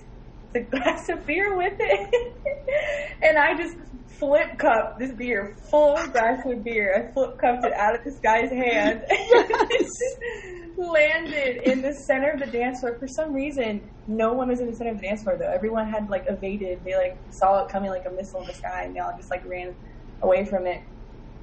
[0.53, 2.13] the glass of beer with it,
[3.21, 3.75] and I just
[4.21, 6.93] flip cup this beer, full glass of beer.
[6.95, 9.01] I flip cupped it out of this guy's hand.
[9.09, 12.97] And it just landed in the center of the dance floor.
[12.99, 15.51] For some reason, no one was in the center of the dance floor though.
[15.51, 16.79] Everyone had like evaded.
[16.85, 19.31] They like saw it coming like a missile in the sky, and they all just
[19.31, 19.75] like ran
[20.21, 20.81] away from it.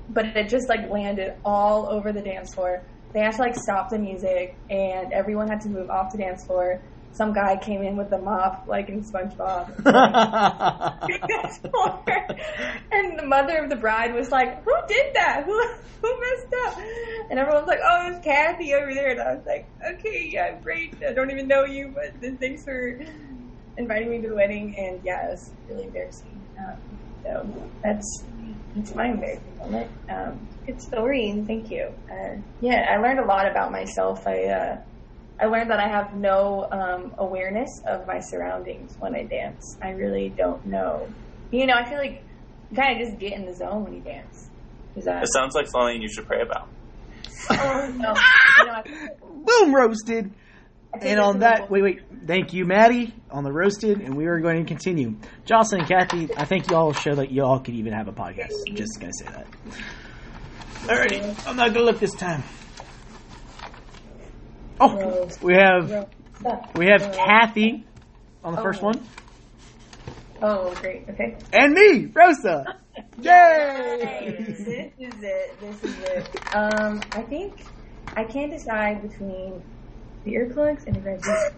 [0.08, 2.82] But it just like landed all over the dance floor.
[3.12, 6.44] They had to like stop the music, and everyone had to move off the dance
[6.46, 6.80] floor.
[7.12, 9.74] Some guy came in with a mop, like in SpongeBob.
[12.92, 15.42] and the mother of the bride was like, "Who did that?
[15.44, 16.78] Who who messed up?"
[17.30, 20.58] And everyone was like, "Oh, it's Kathy over there." And I was like, "Okay, yeah,
[20.62, 20.94] great.
[21.08, 22.98] I don't even know you, but thanks for
[23.76, 26.46] inviting me to the wedding." And yeah, it was really embarrassing.
[26.58, 28.24] Um, so that's
[28.74, 29.90] that's my embarrassing moment.
[30.08, 31.90] Um, Good story, and thank you.
[32.10, 34.26] uh, yeah, I learned a lot about myself.
[34.26, 34.76] I uh,
[35.40, 39.76] I learned that I have no um, awareness of my surroundings when I dance.
[39.82, 41.08] I really don't know.
[41.50, 42.24] You know, I feel like
[42.70, 44.50] you kind of just get in the zone when you dance.
[44.96, 45.22] Is that?
[45.22, 46.68] It sounds like something you should pray about.
[47.50, 48.14] Oh, no.
[48.58, 48.82] You know, I,
[49.44, 50.32] Boom, roasted.
[51.00, 52.00] And on that, wait, wait.
[52.26, 55.16] Thank you, Maddie, on the roasted, and we are going to continue.
[55.44, 58.50] Jocelyn and Kathy, I think y'all show that y'all could even have a podcast.
[58.74, 59.46] Just gonna say that.
[60.86, 62.42] Alrighty, I'm not gonna look this time.
[64.80, 66.08] Oh, we have
[66.74, 67.84] we have Kathy
[68.44, 68.96] on the first one.
[68.96, 68.98] Oh.
[69.00, 69.08] one,
[70.40, 71.08] Oh, great.
[71.08, 71.36] Okay.
[71.52, 72.78] and me, Rosa.
[73.20, 74.36] Yay!
[74.46, 75.60] This is it.
[75.60, 76.54] This is it.
[76.54, 77.64] Um, I think
[78.16, 79.62] I can't decide between
[80.24, 81.50] the earplugs and the red juice.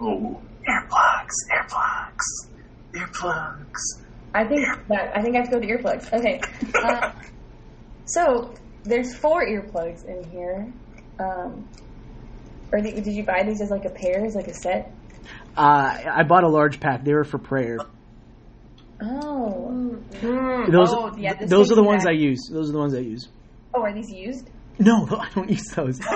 [0.02, 2.48] Ooh, earplugs, earplugs,
[2.92, 4.02] earplugs.
[4.34, 6.12] I think that I think I have to go with the earplugs.
[6.12, 6.40] Okay.
[6.74, 7.10] Uh,
[8.06, 10.72] so there's four earplugs in here.
[11.18, 11.68] Um,
[12.72, 14.92] or the, did you buy these as like a pair, as like a set?
[15.56, 17.04] Uh, I bought a large pack.
[17.04, 17.78] They were for prayer.
[19.00, 19.98] Oh.
[20.20, 22.12] Those, oh, yeah, this those are the ones back.
[22.12, 22.48] I use.
[22.50, 23.28] Those are the ones I use.
[23.74, 24.48] Oh, are these used?
[24.78, 25.98] No, I don't use those.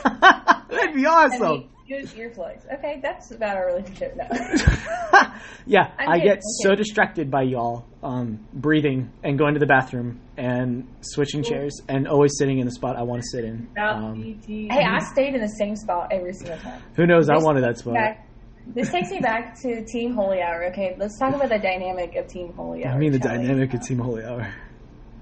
[0.74, 1.70] That'd be And awesome.
[1.88, 2.64] We use earplugs.
[2.72, 4.28] Okay, that's about our relationship now.
[5.66, 6.40] yeah, I'm I good, get okay.
[6.62, 12.08] so distracted by y'all um, breathing and going to the bathroom and switching chairs and
[12.08, 13.68] always sitting in the spot I want to sit in.
[13.80, 16.82] Um, hey, I stayed in the same spot every single time.
[16.96, 17.28] who knows?
[17.28, 17.94] I wanted that spot.
[17.94, 18.28] Back,
[18.66, 20.66] this takes me back to Team Holy Hour.
[20.72, 22.94] Okay, let's talk about the dynamic of Team Holy Hour.
[22.94, 23.46] I mean, the shall we?
[23.46, 24.52] dynamic of Team Holy Hour.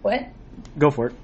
[0.02, 0.20] What?
[0.78, 1.14] Go for it.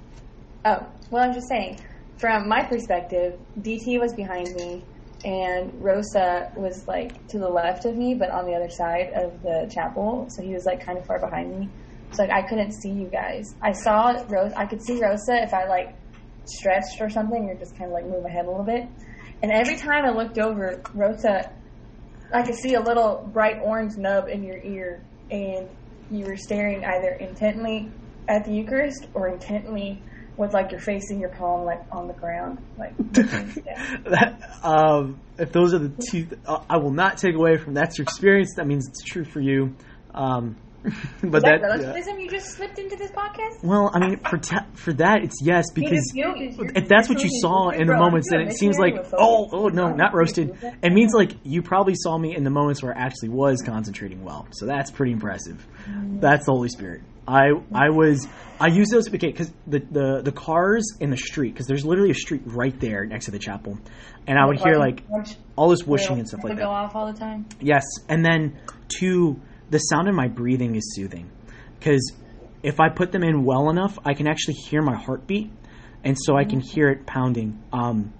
[0.64, 1.80] Oh, well, I'm just saying.
[2.18, 4.82] From my perspective, DT was behind me,
[5.24, 9.42] and Rosa was like to the left of me, but on the other side of
[9.42, 10.26] the chapel.
[10.30, 11.68] So he was like kind of far behind me.
[12.12, 13.54] So like I couldn't see you guys.
[13.60, 14.58] I saw Rosa.
[14.58, 15.94] I could see Rosa if I like
[16.44, 18.88] stretched or something, or just kind of like move my head a little bit.
[19.42, 21.52] And every time I looked over, Rosa,
[22.32, 25.68] I could see a little bright orange nub in your ear, and
[26.10, 27.90] you were staring either intently
[28.28, 30.02] at the Eucharist or intently
[30.38, 32.94] with like your face in your palm, like on the ground, like.
[33.66, 33.96] yeah.
[34.04, 37.98] That, um, if those are the two, uh, I will not take away from that's
[37.98, 38.54] your experience.
[38.56, 39.74] That means it's true for you.
[40.14, 40.56] Um,
[41.22, 41.66] but that that, yeah.
[41.66, 43.64] relativism you just slipped into this podcast?
[43.64, 47.28] well, I mean, for ta- for that, it's yes because You- if that's what you
[47.40, 50.56] saw in the Bro, moments, then it seems like oh oh no, not roasted.
[50.82, 54.24] It means like you probably saw me in the moments where I actually was concentrating
[54.24, 54.46] well.
[54.52, 55.66] So that's pretty impressive.
[56.20, 57.02] That's the Holy Spirit.
[57.28, 58.26] I I was
[58.58, 62.14] I use those because the, the the cars in the street because there's literally a
[62.14, 63.78] street right there next to the chapel,
[64.26, 65.04] and I would hear like
[65.54, 66.62] all this whooshing and stuff like that.
[66.62, 67.46] go off all the time.
[67.60, 71.30] Yes, and then two, the sound of my breathing is soothing
[71.78, 72.12] because
[72.62, 75.50] if I put them in well enough, I can actually hear my heartbeat,
[76.02, 77.62] and so I can hear it pounding.
[77.72, 78.14] Um,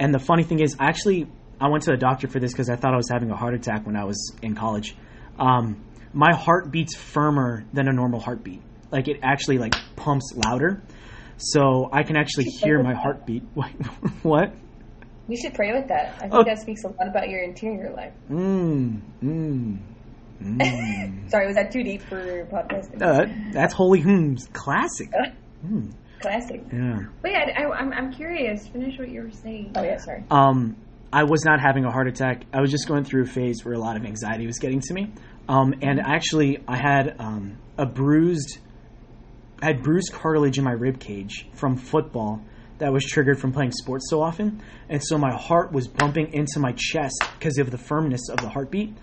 [0.00, 1.28] and the funny thing is, actually,
[1.60, 3.54] I went to the doctor for this because I thought I was having a heart
[3.54, 4.96] attack when I was in college.
[5.38, 8.62] Um, my heart beats firmer than a normal heartbeat.
[8.90, 10.82] Like it actually like pumps louder,
[11.36, 13.42] so I can actually hear my heartbeat.
[14.22, 14.52] what?
[15.26, 16.14] We should pray with that.
[16.16, 16.42] I think Oh.
[16.44, 18.14] that speaks a lot about your interior life.
[18.30, 19.00] Mmm.
[19.22, 19.78] Mmm.
[20.42, 21.30] Mmm.
[21.30, 22.94] Sorry, was that too deep for your podcast?
[22.96, 25.10] No, that, that's Holy Hymns classic.
[25.60, 25.90] Hmm,
[26.20, 26.62] Classic.
[26.72, 27.00] yeah.
[27.24, 28.68] Wait, I, I, I'm, I'm curious.
[28.68, 29.72] Finish what you were saying.
[29.74, 30.22] Oh yeah, sorry.
[30.30, 30.76] Um,
[31.12, 32.44] I was not having a heart attack.
[32.52, 34.94] I was just going through a phase where a lot of anxiety was getting to
[34.94, 35.12] me.
[35.48, 38.58] Um, and actually, I had um, a bruised
[39.60, 42.40] I had bruised cartilage in my rib cage from football
[42.78, 46.60] that was triggered from playing sports so often, and so my heart was bumping into
[46.60, 48.94] my chest because of the firmness of the heartbeat,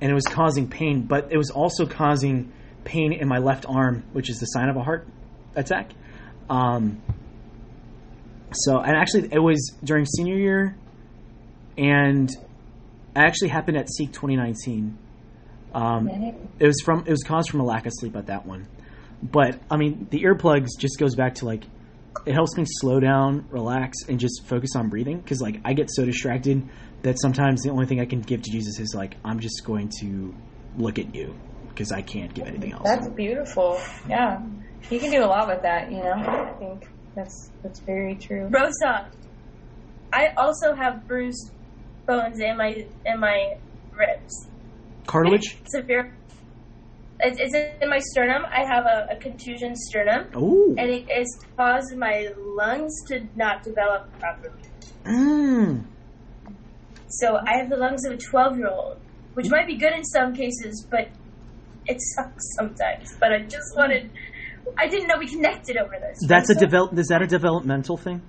[0.00, 1.02] and it was causing pain.
[1.02, 2.52] But it was also causing
[2.84, 5.06] pain in my left arm, which is the sign of a heart
[5.56, 5.90] attack.
[6.48, 7.02] Um,
[8.52, 10.76] so, and actually, it was during senior year,
[11.76, 12.36] and it
[13.14, 14.96] actually happened at Seek 2019.
[15.74, 16.08] Um,
[16.58, 18.66] it was from it was caused from a lack of sleep at that one,
[19.22, 21.64] but I mean the earplugs just goes back to like
[22.26, 25.88] it helps me slow down, relax, and just focus on breathing because like I get
[25.90, 26.68] so distracted
[27.02, 29.90] that sometimes the only thing I can give to Jesus is like I'm just going
[30.00, 30.34] to
[30.76, 31.34] look at you
[31.68, 32.82] because I can't give anything else.
[32.84, 33.80] That's beautiful.
[34.08, 34.42] Yeah,
[34.90, 35.90] you can do a lot with that.
[35.90, 38.48] You know, I think that's that's very true.
[38.50, 39.08] Rosa,
[40.12, 41.52] I also have bruised
[42.06, 43.58] bones in my in my
[43.96, 44.48] ribs.
[45.08, 45.56] Cartilage.
[45.66, 46.14] Severe.
[47.20, 48.44] It's, it's in my sternum.
[48.44, 50.76] I have a, a contusion sternum, Ooh.
[50.78, 54.62] and it has caused my lungs to not develop properly.
[55.04, 55.84] Mm.
[57.08, 58.98] So I have the lungs of a 12 year old,
[59.34, 61.08] which might be good in some cases, but
[61.86, 63.16] it sucks sometimes.
[63.18, 64.10] But I just wanted,
[64.76, 66.18] I didn't know we connected over this.
[66.28, 66.96] That's a develop.
[66.96, 68.22] Is that a developmental thing?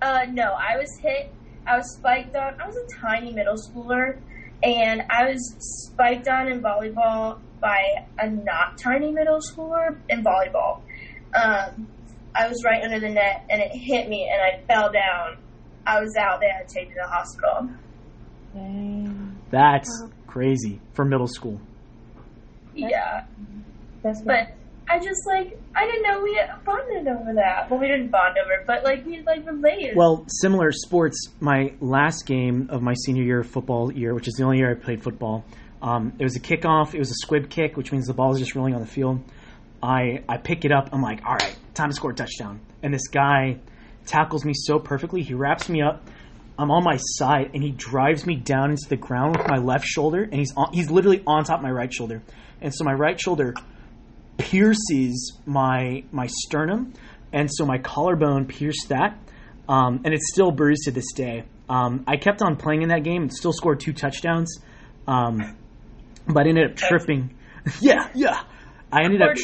[0.00, 1.32] Uh, no, I was hit.
[1.66, 2.58] I was spiked on.
[2.60, 4.18] I was a tiny middle schooler,
[4.62, 7.78] and I was spiked on in volleyball by
[8.18, 10.80] a not tiny middle schooler in volleyball.
[11.34, 11.88] Um,
[12.34, 15.36] I was right under the net, and it hit me, and I fell down.
[15.86, 17.70] I was out there, had to take me to the hospital.
[19.50, 21.60] That's crazy for middle school.
[22.74, 23.24] Yeah,
[24.02, 24.54] That's but
[24.90, 27.70] I just like I didn't know we bonded over that.
[27.70, 29.96] Well, we didn't bond over, it, but like we like related.
[29.96, 31.28] Well, similar sports.
[31.38, 34.74] My last game of my senior year football year, which is the only year I
[34.74, 35.44] played football,
[35.80, 36.92] um, it was a kickoff.
[36.92, 39.22] It was a squib kick, which means the ball is just rolling on the field.
[39.80, 40.88] I I pick it up.
[40.92, 42.58] I'm like, all right, time to score a touchdown.
[42.82, 43.60] And this guy
[44.06, 45.22] tackles me so perfectly.
[45.22, 46.04] He wraps me up.
[46.58, 49.86] I'm on my side, and he drives me down into the ground with my left
[49.86, 52.22] shoulder, and he's on, he's literally on top of my right shoulder.
[52.60, 53.54] And so my right shoulder
[54.40, 56.94] pierces my my sternum,
[57.32, 59.18] and so my collarbone pierced that,
[59.68, 61.44] um, and it's still bruised to this day.
[61.68, 64.58] Um, I kept on playing in that game and still scored two touchdowns,
[65.06, 65.56] um,
[66.26, 67.36] but ended up tripping.
[67.80, 68.42] yeah, yeah.
[68.92, 69.36] I ended Poor up.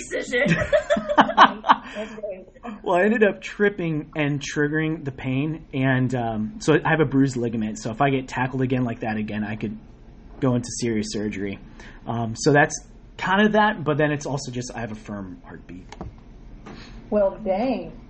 [2.82, 7.04] well, I ended up tripping and triggering the pain, and um, so I have a
[7.04, 7.78] bruised ligament.
[7.78, 9.78] So if I get tackled again like that again, I could
[10.40, 11.61] go into serious surgery.
[12.09, 12.74] Um, so that's
[13.16, 15.87] kind of that, but then it's also just I have a firm heartbeat.
[17.11, 18.00] well, dang.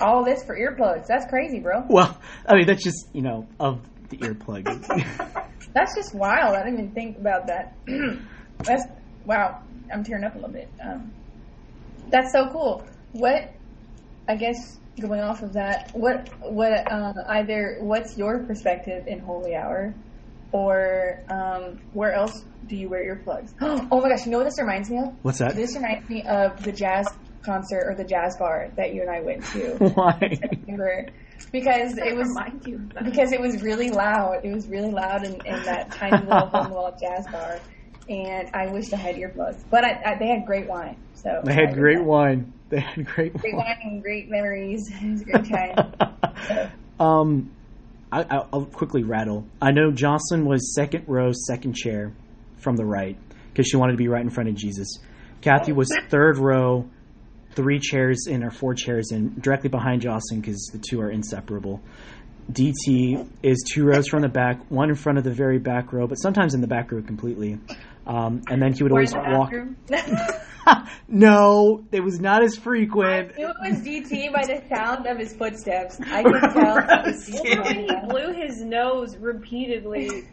[0.00, 1.06] All this for earplugs.
[1.06, 1.84] That's crazy, bro.
[1.88, 4.86] Well, I mean that's just you know of the earplugs.
[5.74, 6.54] That's just wild.
[6.56, 7.76] I didn't even think about that.
[8.60, 8.84] that's
[9.26, 9.60] wow.
[9.92, 10.70] I'm tearing up a little bit.
[10.82, 11.12] Um,
[12.08, 12.82] that's so cool.
[13.12, 13.52] What?
[14.26, 19.54] I guess going off of that, what what uh, either what's your perspective in Holy
[19.54, 19.94] Hour,
[20.52, 23.52] or um, where else do you wear earplugs?
[23.90, 24.24] Oh my gosh!
[24.26, 25.08] You know what this reminds me of?
[25.22, 25.54] What's that?
[25.54, 27.06] This reminds me of the jazz
[27.44, 29.76] concert or the jazz bar that you and I went to.
[29.94, 30.18] Why?
[31.52, 33.04] Because it was Remind you of that.
[33.04, 34.40] because it was really loud.
[34.44, 37.60] It was really loud in, in that tiny little home wall jazz bar,
[38.08, 39.62] and I wished I had earplugs.
[39.70, 42.04] But I, I, they had great wine, so They had great that.
[42.04, 42.52] wine.
[42.68, 43.64] They had great great wine.
[43.66, 44.90] wine and great memories.
[44.90, 46.72] It was a great time.
[46.98, 47.50] um,
[48.12, 49.46] I, I'll I'll quickly rattle.
[49.60, 52.12] I know Jocelyn was second row, second chair
[52.58, 53.18] from the right
[53.52, 54.98] because she wanted to be right in front of Jesus.
[55.40, 56.88] Kathy was third row,
[57.54, 61.80] three chairs in or four chairs in, directly behind Jocelyn because the two are inseparable.
[62.50, 66.06] DT is two rows from the back, one in front of the very back row,
[66.06, 67.58] but sometimes in the back row completely.
[68.06, 69.52] Um, and then he would Or always the walk.
[71.08, 73.36] no, it was not as I frequent.
[73.38, 75.98] knew it was DT by the sound of his footsteps.
[76.00, 76.78] I could tell.
[76.78, 80.24] it When he blew his nose repeatedly.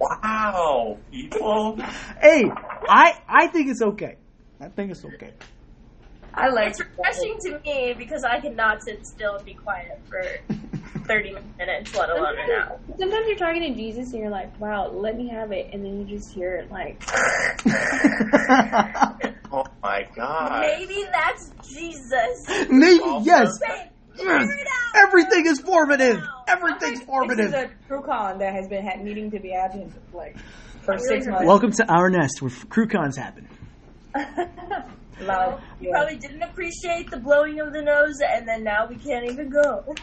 [0.00, 1.76] Wow, people.
[2.20, 2.44] hey,
[2.88, 4.16] I I think it's okay.
[4.60, 5.32] I think it's okay.
[6.36, 10.22] I like it's refreshing to me because I cannot sit still and be quiet for
[11.06, 12.78] 30 minutes, let alone an hour.
[12.98, 15.70] Sometimes you're talking to Jesus and you're like, wow, let me have it.
[15.72, 17.02] And then you just hear it like,
[19.52, 20.60] Oh my god.
[20.60, 22.68] Maybe that's Jesus.
[22.68, 23.48] Maybe yes.
[23.66, 24.24] Say, Yes.
[24.24, 25.06] figure it out.
[25.08, 26.16] Everything is formative.
[26.22, 26.44] Wow.
[26.48, 27.50] Everything's formative.
[27.52, 27.76] This is formative.
[27.88, 30.38] a TrueCon that has been ha- needing to be absent like
[30.80, 31.44] for six months.
[31.46, 33.46] Welcome to our nest where crew cons happen.
[35.20, 35.62] Loud.
[35.80, 39.48] You probably didn't appreciate the blowing of the nose, and then now we can't even
[39.48, 39.84] go.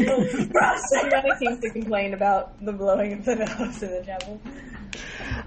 [0.00, 4.40] Everybody seems to complain about the blowing of the nose in the chapel.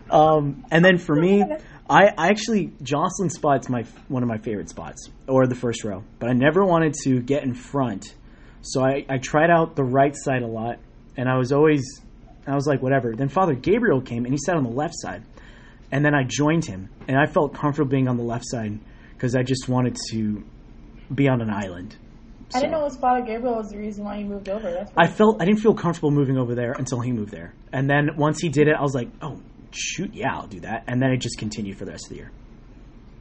[0.10, 1.43] Um, and then for me,
[1.89, 6.04] I, I actually Jocelyn spot's my one of my favorite spots, or the first row.
[6.20, 8.16] But I never wanted to get in front,
[8.62, 10.80] so I, I tried out the right side a lot,
[11.18, 12.02] and I was always
[12.47, 13.14] I was like whatever.
[13.16, 15.24] Then Father Gabriel came and he sat on the left side,
[15.91, 18.79] and then I joined him, and I felt comfortable being on the left side
[19.13, 20.43] because I just wanted to
[21.13, 21.95] be on an island.
[22.53, 24.69] I didn't So- know Father Gabriel was the reason why you moved over.
[24.71, 27.89] That's I felt I didn't feel comfortable moving over there until he moved there, and
[27.89, 29.39] then once he did it, I was like, oh
[29.71, 32.15] shoot, yeah, I'll do that, and then it just continued for the rest of the
[32.17, 32.31] year.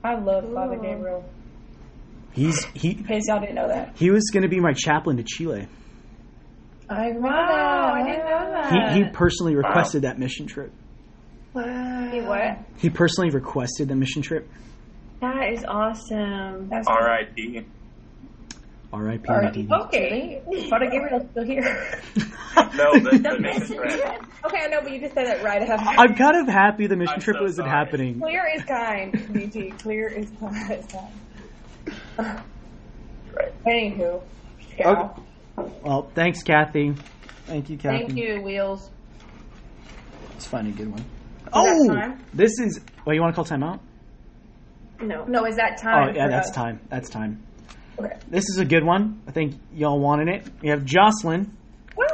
[0.02, 1.24] I love Father Gabriel.
[2.32, 3.92] He's he In case y'all didn't know that.
[3.96, 5.66] he was going to be my chaplain to Chile.
[6.88, 7.94] I remember Wow, that.
[7.94, 8.92] I didn't know that.
[8.96, 10.72] He he personally requested that mission trip.
[11.54, 12.58] Hey, what?
[12.78, 14.48] He personally requested the mission trip.
[15.20, 16.68] That is awesome.
[16.68, 17.64] That's R.I.P.
[18.92, 19.24] R.I.P.
[19.28, 19.68] R.I.P.
[19.70, 20.42] Okay.
[20.68, 22.00] Father Gabriel's still here.
[22.74, 24.22] No, the, the mission trip.
[24.44, 25.88] okay, I know, but you just said it right after.
[25.88, 27.70] I'm kind of happy the mission I'm trip so wasn't sorry.
[27.70, 28.20] happening.
[28.20, 29.70] Clear is kind, BT.
[29.72, 30.84] Clear is kind.
[33.66, 34.22] Anywho.
[34.78, 35.10] Yeah.
[35.82, 36.94] Well, thanks, Kathy.
[37.46, 38.06] Thank you, Kathy.
[38.06, 38.90] Thank you, Wheels.
[40.32, 41.04] Let's find a good one.
[41.52, 42.24] That Oh, time?
[42.34, 42.80] this is.
[43.04, 43.80] Well, you want to call timeout?
[45.02, 45.24] No.
[45.24, 46.08] No, is that time?
[46.10, 46.54] Oh, yeah, that's us?
[46.54, 46.80] time.
[46.88, 47.42] That's time.
[47.98, 48.16] Okay.
[48.28, 49.22] This is a good one.
[49.26, 50.46] I think y'all wanted it.
[50.62, 51.56] We have Jocelyn
[51.96, 52.04] Woo!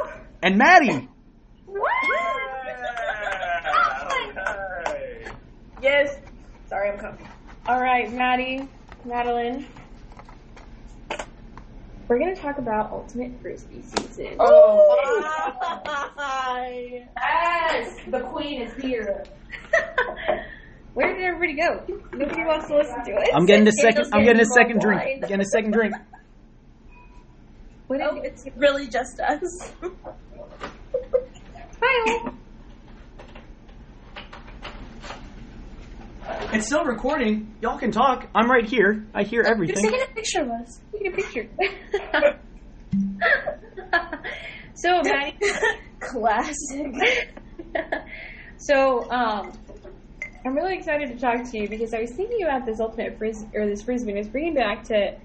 [0.41, 1.07] and Maddie.
[5.81, 6.17] Yes.
[6.67, 7.25] Sorry, I'm coming.
[7.67, 8.67] All right, Maddie,
[9.05, 9.65] Madeline.
[12.07, 14.37] We're gonna talk about Ultimate Frisbee season.
[14.39, 15.23] Oh.
[17.17, 19.25] Yes, the queen is here.
[20.93, 21.83] Where did everybody go?
[22.13, 23.29] Nobody wants to listen to it.
[23.35, 24.05] I'm getting a second.
[24.13, 25.01] I'm getting a second more drink.
[25.03, 25.19] wine.
[25.21, 25.95] Getting a second drink.
[27.87, 29.73] What Oh, it's really just us.
[31.77, 32.36] Smile.
[36.53, 37.53] It's still recording.
[37.61, 38.27] Y'all can talk.
[38.33, 39.05] I'm right here.
[39.13, 39.75] I hear everything.
[39.75, 40.07] Just everything.
[40.07, 40.79] taking a picture of us.
[40.93, 41.49] Take a picture.
[44.73, 45.37] so, Maddie.
[45.99, 47.33] Classic.
[48.57, 49.51] so, um,
[50.45, 53.57] I'm really excited to talk to you because I was thinking about this ultimate frisbee
[53.57, 54.11] or this frisbee.
[54.11, 55.17] and It's bringing back to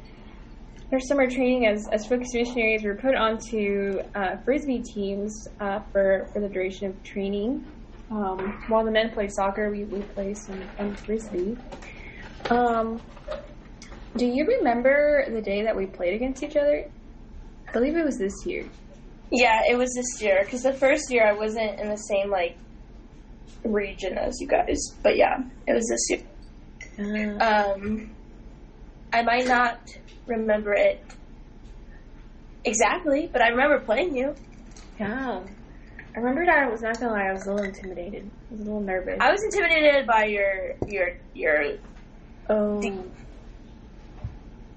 [0.90, 2.82] our summer training as as focus missionaries.
[2.82, 7.64] We're put onto uh, frisbee teams uh, for for the duration of training.
[8.12, 11.56] Um, while the men play soccer, we, we play some, some frisbee.
[12.50, 13.00] Um,
[14.16, 16.84] do you remember the day that we played against each other?
[17.68, 18.68] I believe it was this year.
[19.30, 22.58] Yeah, it was this year because the first year I wasn't in the same like
[23.64, 26.10] region as you guys, but yeah, it was this
[26.98, 27.38] year.
[27.40, 28.14] Um,
[29.10, 29.80] I might not
[30.26, 31.02] remember it
[32.64, 34.34] exactly, but I remember playing you.
[35.00, 35.44] Yeah.
[36.14, 38.30] I remembered I was not gonna lie, I was a little intimidated.
[38.30, 39.16] I was a little nervous.
[39.20, 41.78] I was intimidated by your your your.
[42.50, 42.80] oh.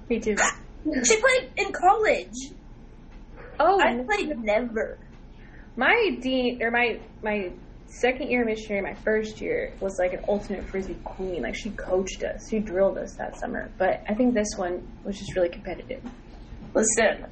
[0.10, 0.36] Me too.
[0.86, 2.54] She played in college.
[3.60, 5.00] Oh, I played never.
[5.76, 7.52] my dean or my my
[7.88, 11.42] second year missionary, my first year was like an ultimate frisbee queen.
[11.42, 13.72] Like she coached us, she drilled us that summer.
[13.80, 16.04] But I think this one was just really competitive.
[16.74, 17.26] Listen,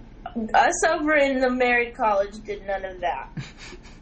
[0.54, 3.30] us over in the married college did none of that.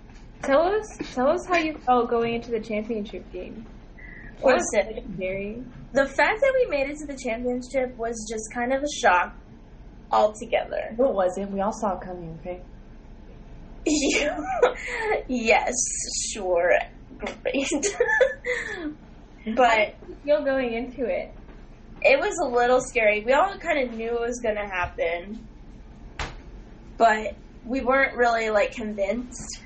[0.44, 3.66] Tell us, tell us how you felt going into the championship game.
[4.40, 5.64] What was Listen, legendary?
[5.94, 9.36] the fact that we made it to the championship was just kind of a shock
[10.12, 10.96] altogether.
[10.98, 11.50] No, it was it?
[11.52, 12.62] We all saw it coming, okay?
[15.28, 15.74] yes,
[16.34, 16.72] sure,
[17.18, 17.66] great.
[19.56, 21.34] but Feel going into it.
[22.02, 23.24] it was a little scary.
[23.26, 25.48] We all kind of knew it was going to happen,
[26.98, 27.36] but
[27.66, 29.62] we weren't really like convinced.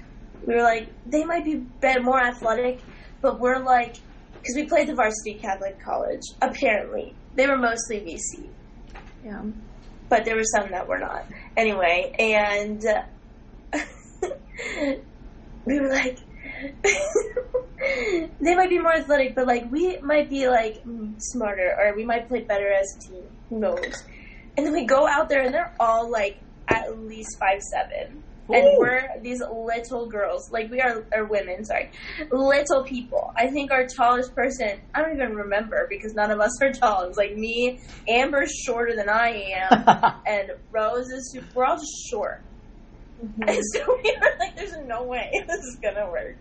[0.46, 1.66] We were like, they might be
[2.02, 2.82] more athletic,
[3.22, 3.96] but we're like,
[4.42, 6.22] because we played the varsity Catholic college.
[6.42, 8.50] Apparently, they were mostly VC.
[9.24, 9.42] Yeah.
[10.08, 11.28] but there were some that were not.
[11.58, 13.02] Anyway, and uh,
[15.66, 16.20] we were like,
[18.40, 20.84] they might be more athletic, but like we might be like
[21.18, 23.24] smarter, or we might play better as a team.
[23.50, 24.04] Who knows?
[24.58, 26.38] And then we go out there, and they're all like
[26.68, 28.24] at least five seven.
[28.48, 31.90] And we're these little girls, like we are, or women, sorry,
[32.32, 33.34] little people.
[33.36, 37.04] I think our tallest person, I don't even remember because none of us are tall.
[37.04, 41.78] It was like me, Amber's shorter than I am, and Rose is super, we're all
[41.78, 42.44] just short.
[43.20, 46.38] And so we were like, there's no way this is gonna work.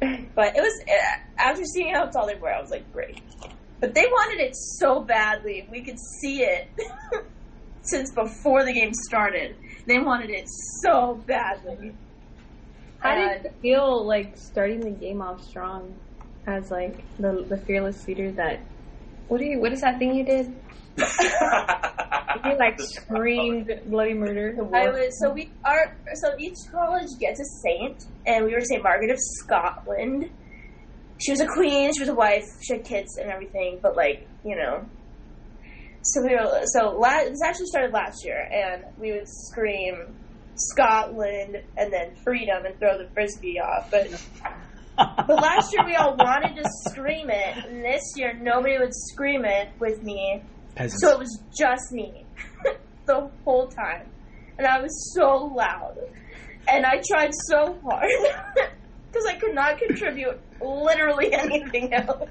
[0.00, 3.20] But it was, uh, after seeing how tall they were, I was like, great.
[3.80, 5.68] But they wanted it so badly.
[5.70, 6.68] We could see it
[7.82, 9.56] since before the game started.
[9.88, 10.44] They wanted it
[10.82, 11.92] so badly.
[13.00, 15.94] How And- did it feel like starting the game off strong
[16.46, 18.60] as like the the fearless leader that.
[19.28, 19.60] What do you?
[19.60, 20.46] What is that thing you did?
[22.44, 24.54] You like screamed bloody murder.
[24.74, 28.82] I was so we are so each college gets a saint, and we were Saint
[28.82, 30.30] Margaret of Scotland.
[31.20, 31.92] She was a queen.
[31.94, 32.44] She was a wife.
[32.62, 33.78] She had kids and everything.
[33.82, 34.84] But like you know,
[36.02, 40.16] so we were so la- this actually started last year, and we would scream
[40.54, 43.90] Scotland and then freedom and throw the frisbee off.
[43.90, 44.08] But
[44.96, 49.44] but last year we all wanted to scream it, and this year nobody would scream
[49.44, 50.42] it with me.
[50.74, 51.02] Peasants.
[51.02, 52.24] So it was just me
[53.06, 54.06] the whole time.
[54.58, 55.94] And I was so loud.
[56.68, 58.10] And I tried so hard
[58.54, 62.28] because I could not contribute literally anything else.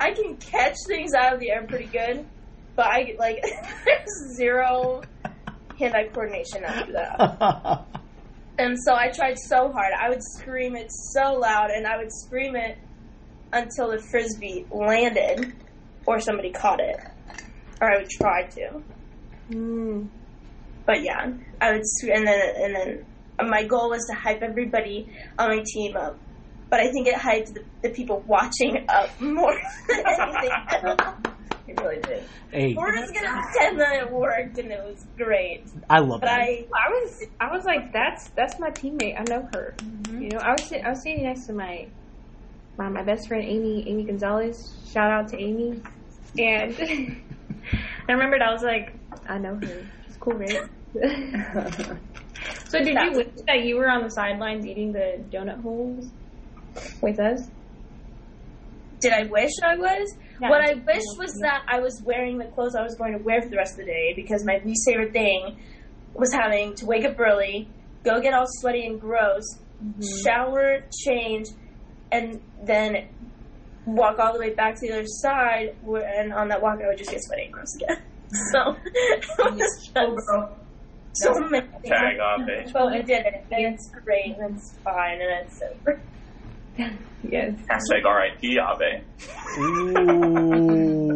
[0.00, 2.24] I can catch things out of the air pretty good,
[2.78, 3.42] but I like
[3.84, 5.02] there's zero
[5.80, 7.84] hand-eye coordination after that.
[8.60, 9.92] And so I tried so hard.
[9.96, 12.76] I would scream it so loud, and I would scream it
[13.52, 15.52] until the frisbee landed
[16.06, 16.96] or somebody caught it,
[17.80, 18.82] or I would try to.
[19.52, 20.08] Mm.
[20.86, 25.08] But yeah, I would, and then and then my goal was to hype everybody
[25.38, 26.18] on my team up.
[26.68, 29.56] But I think it hyped the, the people watching up more
[29.86, 31.37] than anything.
[31.68, 32.22] It really did.
[32.50, 35.64] hey, We're just gonna pretend that it worked and it was great.
[35.90, 36.40] I love But that.
[36.40, 39.20] I, I was I was like that's that's my teammate.
[39.20, 39.74] I know her.
[39.78, 40.22] Mm-hmm.
[40.22, 41.86] You know, I was sit- I was sitting next to my
[42.78, 44.74] my my best friend Amy Amy Gonzalez.
[44.90, 45.82] Shout out to Amy.
[46.38, 46.74] And
[48.08, 48.94] I remembered I was like,
[49.28, 49.86] I know her.
[50.06, 50.62] She's cool, right?
[52.68, 56.06] so did you wish that you were on the sidelines eating the donut holes
[57.02, 57.42] with us?
[59.00, 60.16] did I wish I was?
[60.40, 60.50] Yeah.
[60.50, 63.42] What I wish was that I was wearing the clothes I was going to wear
[63.42, 65.58] for the rest of the day because my least favorite thing
[66.14, 67.68] was having to wake up early,
[68.04, 69.42] go get all sweaty and gross,
[70.24, 71.46] shower, change,
[72.12, 73.08] and then
[73.84, 75.76] walk all the way back to the other side.
[75.84, 78.02] And on that walk, I would just get sweaty and gross again.
[78.52, 79.96] So it was just
[81.14, 81.88] so many things.
[81.88, 82.70] Tag off it.
[82.74, 86.02] Well, it did it, and it's great, and it's fine, and it's over.
[87.28, 87.58] Yes.
[87.68, 89.02] Hashtag RIP Abe.
[89.58, 91.08] Ooh.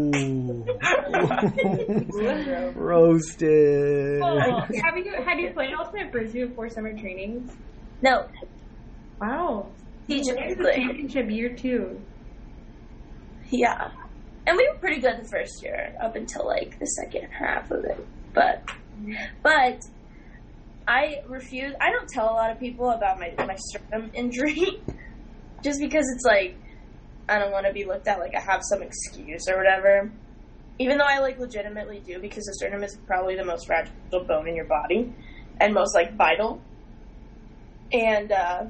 [2.75, 4.21] Roasted.
[4.21, 7.53] have you have you played Ultimate Frisbee before summer trainings?
[8.03, 8.27] No,
[9.21, 9.69] Wow.
[10.09, 10.73] Egyptically.
[10.75, 12.01] Championship year two.
[13.51, 13.93] Yeah.
[14.45, 17.85] And we were pretty good the first year up until like the second half of
[17.85, 18.05] it.
[18.35, 18.69] But
[19.45, 19.81] but
[20.89, 24.81] I refuse I don't tell a lot of people about my my sternum injury
[25.63, 26.57] just because it's like
[27.29, 30.13] I don't want to be looked at like I have some excuse or whatever.
[30.79, 33.93] Even though I like legitimately do because the sternum is probably the most fragile
[34.27, 35.13] bone in your body
[35.61, 36.61] and most like vital.
[37.93, 38.65] And uh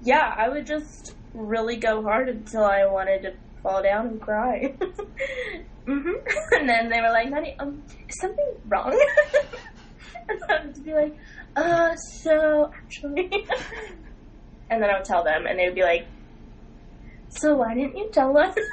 [0.00, 4.76] yeah, I would just really go hard until I wanted to fall down and cry.
[5.86, 6.10] hmm
[6.58, 8.92] And then they were like, "Honey, um, is something wrong?"
[10.28, 11.14] and I would be like,
[11.56, 13.30] "Uh, so actually,"
[14.72, 16.06] and then I would tell them, and they would be like,
[17.28, 18.54] "So why didn't you tell us?"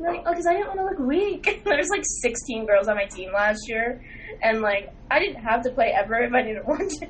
[0.00, 1.62] Like, oh, because I didn't want to look weak.
[1.64, 4.02] There's like 16 girls on my team last year,
[4.42, 7.06] and like I didn't have to play ever if I didn't want to.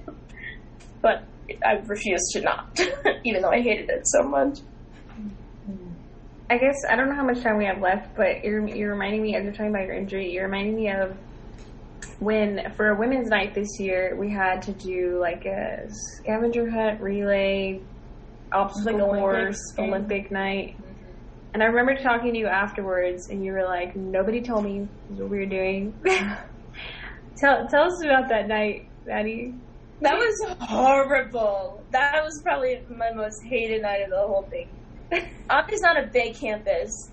[1.01, 1.27] But
[1.65, 2.79] I refused to not,
[3.25, 4.59] even though I hated it so much.
[6.51, 9.23] I guess I don't know how much time we have left, but you're you're reminding
[9.23, 10.31] me as you're talking about your injury.
[10.31, 11.17] You're reminding me of
[12.21, 15.87] when for a women's night this year we had to do like a
[16.19, 17.81] scavenger hunt relay,
[18.53, 19.89] obstacle Like course, Olympics game.
[19.91, 20.77] Olympic night.
[20.77, 20.91] Mm-hmm.
[21.55, 25.29] And I remember talking to you afterwards, and you were like, "Nobody told me what
[25.29, 25.95] we were doing."
[27.37, 29.55] tell tell us about that night, Maddie.
[30.01, 31.83] That was horrible.
[31.93, 34.69] That was probably my most hated night of the whole thing.
[35.51, 37.11] Not a big campus,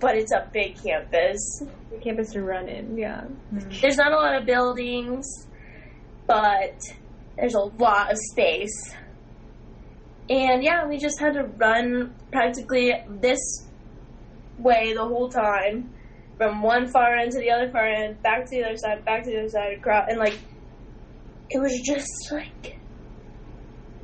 [0.00, 1.62] but it's a big campus.
[2.02, 3.24] Campus to run in, yeah.
[3.52, 3.70] Mm-hmm.
[3.80, 5.26] There's not a lot of buildings,
[6.26, 6.78] but
[7.36, 8.94] there's a lot of space.
[10.28, 13.40] And yeah, we just had to run practically this
[14.58, 15.92] way the whole time,
[16.38, 19.24] from one far end to the other far end, back to the other side, back
[19.24, 20.38] to the other side, across, and like
[21.50, 22.78] it was just like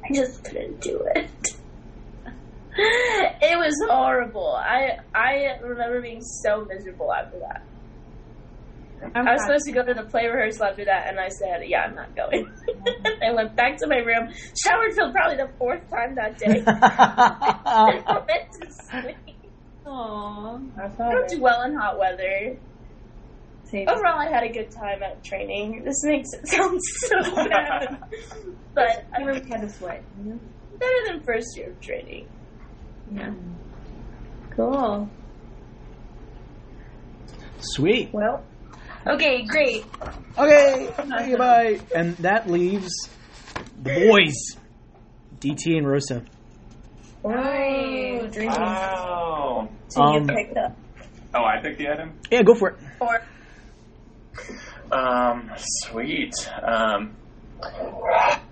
[0.04, 1.56] I just couldn't do it.
[2.76, 4.54] it was horrible.
[4.54, 7.62] I I remember being so miserable after that.
[9.14, 11.62] I'm I was supposed to go to the play rehearsal after that, and I said,
[11.66, 12.46] "Yeah, I'm not going."
[13.22, 14.28] I went back to my room,
[14.62, 19.16] showered for probably the fourth time that day, and I went to sleep.
[19.86, 20.58] Aw.
[20.76, 21.28] That's I don't right.
[21.28, 22.56] do well in hot weather.
[23.64, 23.88] Same.
[23.88, 25.82] Overall, I had a good time at training.
[25.84, 28.02] This makes it sound so bad,
[28.74, 30.04] but I really had to sweat.
[30.18, 30.40] You know?
[30.80, 32.26] better than first year of training.
[33.12, 33.32] Yeah.
[34.56, 35.08] Cool.
[37.60, 38.10] Sweet.
[38.12, 38.42] Well,
[39.06, 39.84] okay, great.
[40.38, 41.80] Okay, goodbye.
[41.94, 42.90] And that leaves
[43.82, 44.34] the boys,
[45.40, 46.22] DT and Rosa.
[47.24, 49.68] Oh, dream Wow.
[49.88, 50.76] So Um, you picked up.
[51.34, 52.12] Oh, I picked the item.
[52.30, 52.78] Yeah, go for it.
[53.00, 53.20] Or
[54.90, 56.32] Um, sweet.
[56.62, 57.14] Um,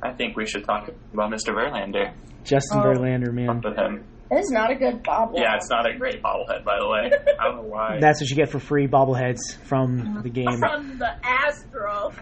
[0.03, 1.55] I think we should talk about Mr.
[1.55, 2.13] Verlander.
[2.45, 2.83] Justin Oh.
[2.85, 3.61] Verlander, man.
[3.65, 4.05] With him.
[4.31, 5.39] That is not a good bobble.
[5.39, 7.11] Yeah, it's not a great bobblehead, by the way.
[7.41, 7.99] I don't know why.
[8.01, 10.59] That's what you get for free bobbleheads from the game.
[10.59, 12.13] from the Astro.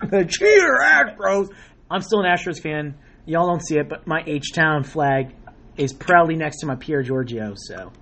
[0.10, 1.48] the cheater Astros.
[1.90, 2.94] I'm still an Astros fan.
[3.26, 5.34] Y'all don't see it, but my H Town flag
[5.76, 7.54] is proudly next to my Pier Giorgio.
[7.56, 7.92] So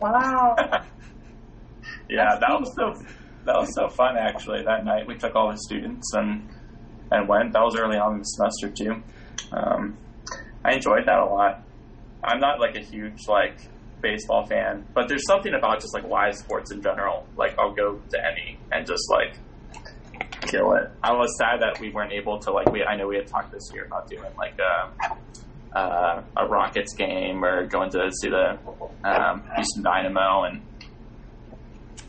[0.00, 0.54] Wow.
[2.08, 2.92] yeah, that was so
[3.44, 4.62] that was so fun actually.
[4.64, 6.48] That night we took all the students and
[7.10, 7.52] and went.
[7.52, 9.02] That was early on in the semester too.
[9.52, 9.96] Um,
[10.64, 11.62] I enjoyed that a lot.
[12.24, 13.58] I'm not like a huge like
[14.00, 17.26] baseball fan, but there's something about just like live sports in general.
[17.36, 19.36] Like I'll go to any and just like
[20.42, 20.90] kill it.
[21.02, 22.84] I was sad that we weren't able to like we.
[22.84, 27.44] I know we had talked this year about doing like a uh, a Rockets game
[27.44, 28.58] or going to see the
[29.04, 30.62] um, Houston Dynamo and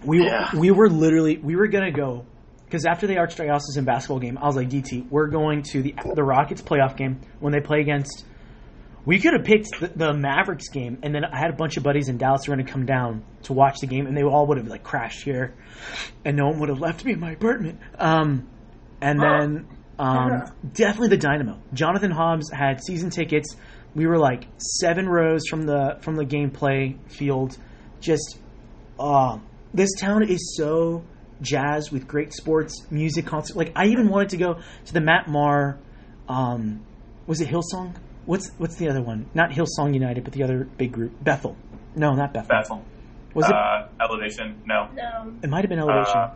[0.03, 0.55] we Yeah.
[0.55, 2.25] we were literally we were gonna go
[2.65, 6.23] because after the Archdiocesan basketball game, I was like, DT, we're going to the the
[6.23, 8.25] Rockets playoff game when they play against.
[9.07, 11.83] We could have picked the, the Mavericks game, and then I had a bunch of
[11.83, 14.23] buddies in Dallas who were going to come down to watch the game, and they
[14.23, 15.55] all would have like crashed here,
[16.25, 17.79] and no one would have left me in my apartment.
[17.97, 18.49] Um,
[18.99, 21.57] and then um, definitely the Dynamo.
[21.73, 23.55] Jonathan Hobbs had season tickets.
[23.95, 27.57] We were like seven rows from the from the gameplay field.
[28.01, 28.37] Just,
[28.99, 29.39] uh,
[29.73, 31.05] this town is so
[31.39, 33.55] jazzed with great sports, music, concert.
[33.55, 35.79] Like I even wanted to go to the Matt Maher.
[36.27, 36.85] Um,
[37.25, 37.95] was it Hillsong?
[38.27, 39.25] What's what's the other one?
[39.33, 41.55] Not Hillsong United, but the other big group, Bethel.
[41.95, 42.49] No, not Bethel.
[42.49, 42.85] Bethel.
[43.33, 43.55] Was it?
[43.55, 44.61] Uh, elevation?
[44.65, 44.89] No.
[44.93, 45.33] No.
[45.41, 46.17] It might have been Elevation.
[46.17, 46.35] Uh,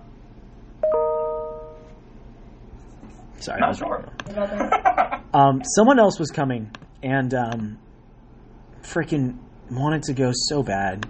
[3.40, 4.06] Sorry, I not was sure.
[4.36, 5.18] wrong.
[5.34, 6.70] Um, someone else was coming
[7.02, 7.78] and um,
[8.84, 9.38] freaking
[9.72, 11.06] wanted to go so bad,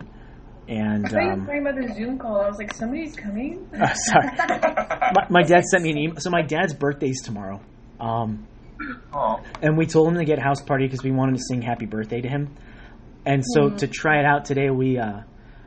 [0.67, 2.39] and I thought you were um, talking about the Zoom call.
[2.39, 3.67] I was like, somebody's coming.
[3.73, 4.27] uh, sorry.
[5.15, 6.15] my, my dad sent me an email.
[6.19, 7.59] So my dad's birthday's tomorrow,
[7.99, 8.45] um,
[9.13, 11.61] oh, and we told him to get a house party because we wanted to sing
[11.61, 12.55] happy birthday to him.
[13.25, 15.21] And so to try it out today, we uh,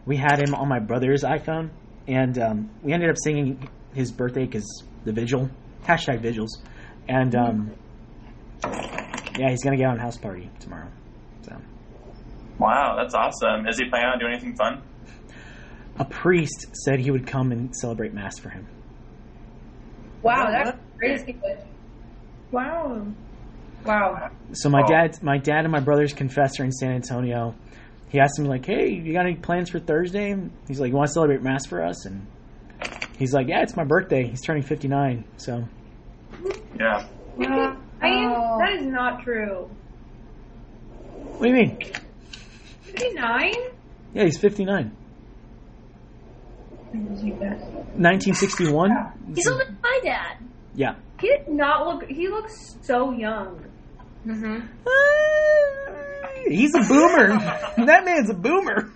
[0.07, 1.71] we had him on my brother's iPhone,
[2.09, 5.51] and um, we ended up singing his birthday because the vigil
[5.85, 6.63] hashtag vigils,
[7.09, 7.71] and um,
[9.39, 10.91] yeah, he's gonna get on a house party tomorrow.
[11.43, 11.57] So
[12.59, 13.69] wow, that's awesome.
[13.69, 14.83] Is he planning on doing anything fun?
[15.99, 18.67] a priest said he would come and celebrate mass for him.
[20.23, 21.37] Wow, that's crazy.
[22.55, 23.07] Wow.
[23.85, 24.31] Wow.
[24.53, 24.87] So my Oh.
[24.89, 27.55] dad, my dad and my brother's confessor in San Antonio,
[28.09, 30.35] he asked him like, "Hey, you got any plans for Thursday?"
[30.69, 32.27] He's like, "You want to celebrate mass for us?" And
[33.19, 34.27] he's like, "Yeah, it's my birthday.
[34.29, 35.65] He's turning 59." So
[36.79, 37.05] Yeah.
[38.01, 38.31] I am,
[38.61, 39.69] that is not true.
[41.39, 41.79] what do you mean?
[42.83, 43.53] 59?
[44.15, 44.93] Yeah, he's 59.
[46.93, 48.91] 1961.
[49.35, 50.37] He's older than my dad.
[50.75, 50.95] Yeah.
[51.25, 53.65] He did not look, he looks so young.
[54.27, 54.67] Mm-hmm.
[56.51, 57.29] He's a boomer.
[57.87, 58.93] that man's a boomer.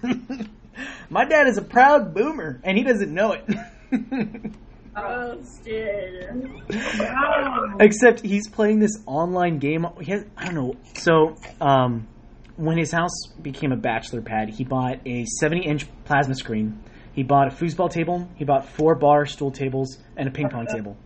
[1.09, 3.47] my dad is a proud boomer, and he doesn't know it.
[4.95, 6.53] Roasted.
[7.81, 9.87] Except he's playing this online game.
[9.99, 10.75] He has, I don't know.
[10.97, 12.09] So, um,
[12.57, 16.79] when his house became a bachelor pad, he bought a 70 inch plasma screen.
[17.15, 18.29] He bought a foosball table.
[18.37, 20.99] He bought four bar stool tables and a ping pong table.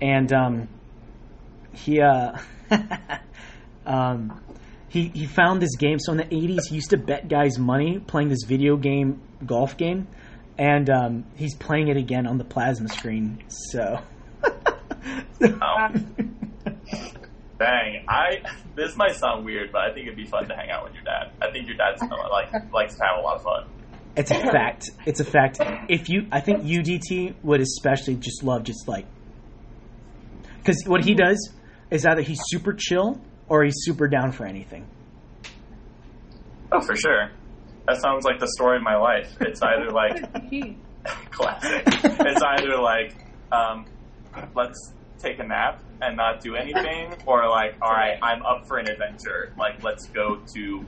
[0.00, 0.68] And um,
[1.72, 2.38] he uh,
[3.86, 4.40] um,
[4.88, 5.98] he he found this game.
[5.98, 9.76] So in the 80s, he used to bet guys money playing this video game golf
[9.76, 10.08] game,
[10.58, 13.42] and um, he's playing it again on the plasma screen.
[13.48, 14.00] So.
[17.58, 18.42] Dang, I
[18.74, 21.02] this might sound weird, but I think it'd be fun to hang out with your
[21.02, 21.30] dad.
[21.42, 23.66] I think your dad's gonna like likes to have a lot of fun.
[24.16, 24.90] It's a fact.
[25.06, 25.60] It's a fact.
[25.88, 29.06] If you, I think UDT would especially just love just like,
[30.70, 31.52] because what he does
[31.90, 34.86] is either he's super chill or he's super down for anything.
[36.70, 37.32] Oh, for sure.
[37.88, 39.34] That sounds like the story of my life.
[39.40, 40.32] It's either like
[41.32, 41.82] classic.
[41.86, 43.16] It's either like
[43.50, 43.86] um,
[44.54, 48.78] let's take a nap and not do anything, or like all right, I'm up for
[48.78, 49.52] an adventure.
[49.58, 50.86] Like let's go to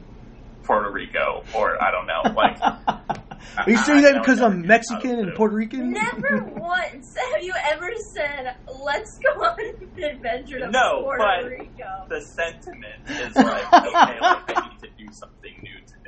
[0.64, 2.22] Puerto Rico, or I don't know.
[2.34, 2.60] Like
[3.56, 5.90] Are you saying that because I'm Mexican and Puerto Rican?
[5.92, 8.54] Never once have you ever said,
[8.84, 12.06] let's go on an adventure to No, Puerto but- Rico.
[12.08, 15.98] the sentiment is like okay, like I need to do something new today.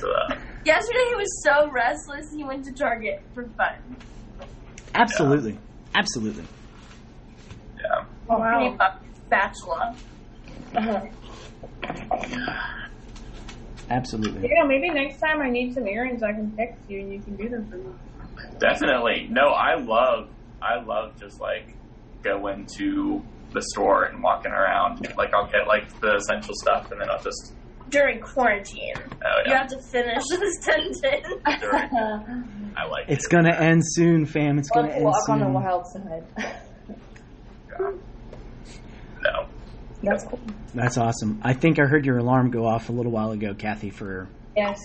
[0.00, 3.96] So, uh, Yesterday he was so restless he went to Target for fun.
[4.94, 5.58] Absolutely,
[5.94, 6.44] absolutely.
[7.76, 8.04] yeah.
[8.28, 8.76] Oh, wow.
[9.26, 9.94] Spatula.
[13.90, 14.48] Absolutely.
[14.50, 17.36] Yeah, maybe next time I need some errands, I can text you and you can
[17.36, 17.84] do them for me.
[18.58, 19.28] Definitely.
[19.30, 20.28] No, I love
[20.62, 21.74] I love just like
[22.22, 23.22] going to
[23.52, 25.06] the store and walking around.
[25.16, 27.52] Like I'll get like the essential stuff and then I'll just
[27.90, 28.94] During quarantine.
[28.96, 31.02] oh You have to finish this sentence.
[31.46, 33.30] I like It's it.
[33.30, 34.58] gonna end soon, fam.
[34.58, 36.24] It's gonna Let's end walk on the wild side.
[37.78, 37.98] No.
[40.04, 40.40] That's cool.
[40.74, 41.40] That's awesome.
[41.42, 43.90] I think I heard your alarm go off a little while ago, Kathy.
[43.90, 44.78] For Yes.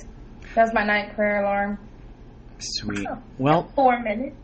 [0.55, 1.77] That's my night prayer alarm.
[2.59, 3.07] sweet.
[3.37, 4.35] Well, Four minutes.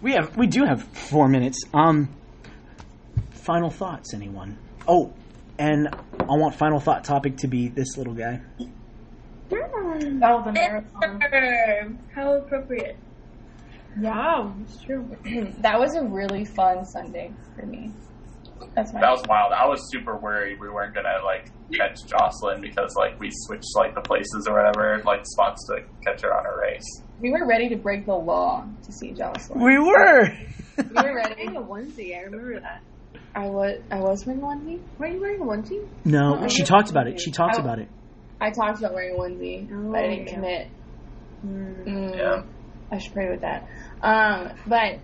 [0.00, 1.58] we have we do have four minutes.
[1.72, 2.08] Um,
[3.30, 4.58] final thoughts, anyone?
[4.86, 5.12] Oh,
[5.58, 8.40] and I want final thought topic to be this little guy.
[10.24, 11.20] Oh, the marathon.
[11.20, 11.96] Midterm.
[12.14, 12.96] How appropriate.
[14.00, 15.04] Yeah, it's true.
[15.58, 17.92] that was a really fun Sunday for me.
[18.74, 19.00] That's my.
[19.00, 19.52] That was wild.
[19.52, 23.94] I was super worried we weren't gonna like catch Jocelyn because like we switched like
[23.94, 27.02] the places or whatever, like spots to catch her on her race.
[27.18, 29.62] we were ready to break the law to see Jocelyn.
[29.62, 30.28] We were.
[30.78, 31.34] We were I ready.
[31.46, 32.16] wearing a onesie.
[32.16, 32.82] I remember that.
[33.34, 33.78] I was.
[33.90, 34.80] I was wearing a onesie.
[34.98, 35.80] Were you wearing a onesie?
[36.04, 37.20] no, she talked about it.
[37.20, 37.88] She talked I- about it.
[38.40, 40.34] I talked about wearing a onesie, but I didn't yeah.
[40.34, 40.68] commit.
[41.46, 41.84] Mm.
[41.86, 42.42] Mm, Yeah.
[42.90, 43.68] I should pray with that.
[44.02, 44.98] Um, but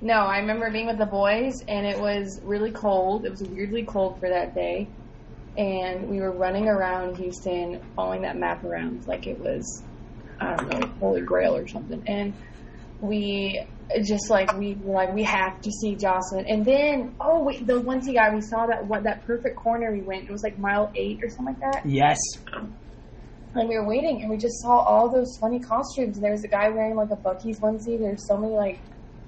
[0.00, 3.24] no, I remember being with the boys, and it was really cold.
[3.24, 4.88] It was weirdly cold for that day,
[5.56, 9.82] and we were running around Houston, following that map around like it was,
[10.40, 12.02] I don't know, Holy Grail or something.
[12.06, 12.34] And
[13.00, 13.64] we
[14.04, 17.80] just like we were like we have to see Jocelyn, and then oh wait, the
[17.80, 20.24] onesie guy we saw that what that perfect corner we went.
[20.24, 22.18] It was like mile eight or something like that Yes.
[23.54, 26.44] and we were waiting and we just saw all those funny costumes and there was
[26.44, 27.98] a guy wearing like a Buc-ee's onesie.
[27.98, 28.82] There's so many like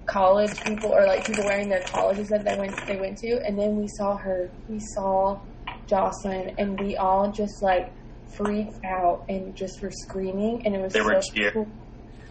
[0.08, 3.58] college people or like people wearing their colleges that they went they went to and
[3.58, 5.38] then we saw her we saw
[5.86, 7.92] Jocelyn and we all just like
[8.36, 11.52] freaked out and just were screaming and it was They so cheering.
[11.52, 11.68] cool.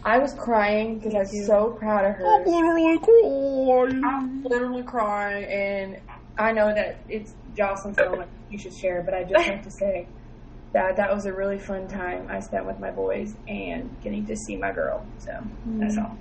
[0.04, 2.44] I was crying because I was so proud of her.
[2.46, 4.04] literally crying.
[4.04, 6.00] I'm literally crying, and
[6.38, 10.06] I know that it's Jocelyn's moment you should share, but I just have to say
[10.72, 14.36] that that was a really fun time I spent with my boys and getting to
[14.36, 15.04] see my girl.
[15.18, 15.32] So
[15.66, 16.04] that's mm-hmm.
[16.04, 16.16] all.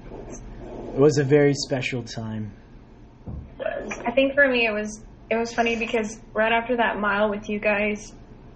[0.94, 2.54] It was a very special time.
[4.06, 7.50] I think for me it was it was funny because right after that mile with
[7.50, 8.02] you guys,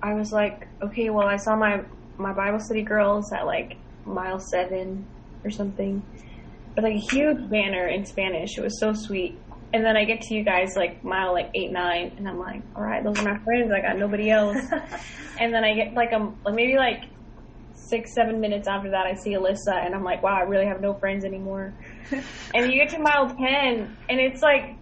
[0.01, 1.82] I was like, okay, well I saw my
[2.17, 5.05] my Bible study girls at like mile seven
[5.43, 6.03] or something,
[6.76, 8.57] but like a huge banner in Spanish.
[8.57, 9.39] It was so sweet.
[9.74, 12.61] And then I get to you guys like mile like eight nine, and I'm like,
[12.76, 13.72] all right, those are my friends.
[13.72, 14.57] I got nobody else.
[15.39, 17.03] and then I get like um like maybe like
[17.74, 20.82] six seven minutes after that, I see Alyssa, and I'm like, wow, I really have
[20.82, 21.74] no friends anymore.
[22.54, 24.78] and you get to mile ten, and it's like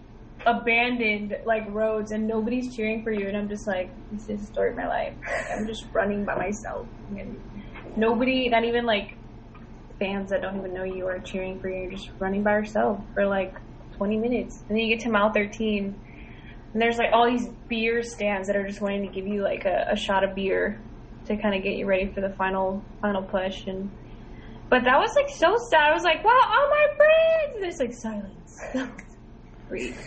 [0.46, 4.46] abandoned like roads and nobody's cheering for you and I'm just like this is the
[4.46, 5.14] story of my life.
[5.26, 7.36] Like, I'm just running by myself and
[7.96, 9.18] nobody not even like
[9.98, 13.04] fans that don't even know you are cheering for you you're just running by yourself
[13.14, 13.54] for like
[13.98, 14.64] 20 minutes.
[14.68, 15.94] And then you get to mile 13
[16.72, 19.66] and there's like all these beer stands that are just wanting to give you like
[19.66, 20.80] a, a shot of beer
[21.26, 23.90] to kind of get you ready for the final final push and
[24.70, 27.78] but that was like so sad I was like wow all my friends and there's
[27.78, 29.00] like silence
[29.68, 29.96] Breathe.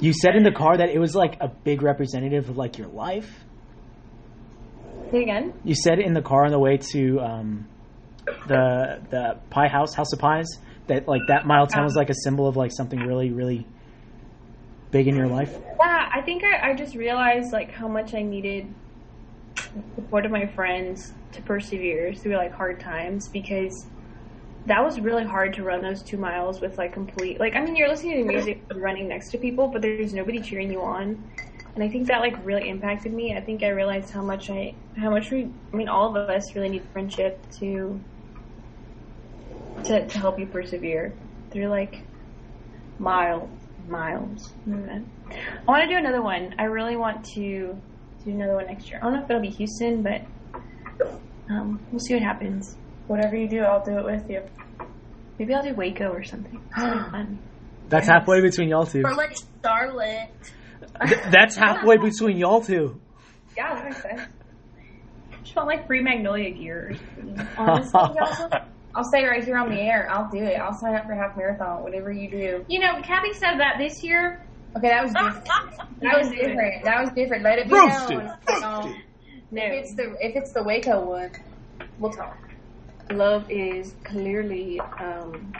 [0.00, 2.86] You said in the car that it was like a big representative of like your
[2.86, 3.28] life.
[5.10, 5.52] Say again?
[5.64, 7.68] You said in the car on the way to um,
[8.46, 10.46] the the pie house, House of Pies,
[10.86, 13.66] that like that mile ten was like a symbol of like something really, really
[14.92, 15.52] big in your life.
[15.52, 18.72] Yeah, I think I, I just realized like how much I needed
[19.56, 23.86] the support of my friends to persevere through like hard times because
[24.66, 27.76] that was really hard to run those two miles with like complete like I mean
[27.76, 31.30] you're listening to music running next to people but there's nobody cheering you on
[31.74, 33.36] and I think that like really impacted me.
[33.36, 36.54] I think I realized how much I how much we I mean all of us
[36.54, 38.00] really need friendship to
[39.84, 41.14] to to help you persevere
[41.50, 42.04] through like
[42.98, 43.48] mile
[43.88, 44.52] miles.
[44.70, 45.00] Okay.
[45.30, 46.54] I want to do another one.
[46.58, 47.80] I really want to
[48.24, 48.98] do another one next year.
[49.00, 50.22] I don't know if it'll be Houston, but
[51.50, 52.76] um, we'll see what happens.
[53.06, 54.42] Whatever you do, I'll do it with you.
[55.38, 56.60] Maybe I'll do Waco or something.
[56.76, 56.76] It's
[57.10, 57.38] fun.
[57.88, 59.02] That's halfway between y'all two.
[59.04, 60.30] Or like Charlotte.
[61.06, 63.00] Th- That's halfway between y'all two.
[63.56, 64.20] Yeah, that makes sense.
[65.42, 66.94] Just want like free Magnolia gear.
[67.58, 68.50] Honestly, Jocelyn,
[68.94, 70.54] I'll say right here on the air, I'll do it.
[70.60, 72.64] I'll sign up for half marathon, whatever you do.
[72.68, 74.46] You know, Kathy said that this year.
[74.76, 75.44] Okay, that was different.
[76.02, 76.84] That was different.
[76.84, 77.42] That was different.
[77.42, 78.18] Let it be Roasted.
[78.18, 78.62] known.
[78.62, 79.02] Um,
[79.50, 79.62] No.
[79.64, 81.30] if it's the if it's the Waco one,
[81.98, 82.36] We'll talk.
[83.10, 85.52] Love is clearly um,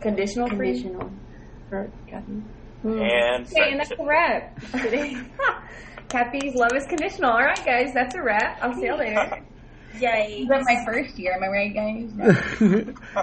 [0.00, 1.10] Conditional conditional
[1.70, 2.42] for Kathy.
[2.84, 2.94] And
[3.46, 3.98] Okay, and that's friendship.
[3.98, 4.60] a wrap.
[4.82, 5.16] Today.
[6.08, 7.30] Kathy's love is conditional.
[7.32, 8.58] All right, guys, that's a wrap.
[8.62, 9.42] I'll see you later.
[9.98, 10.42] Yay.
[10.42, 11.32] Is my first year?
[11.32, 12.12] Am I right, guys?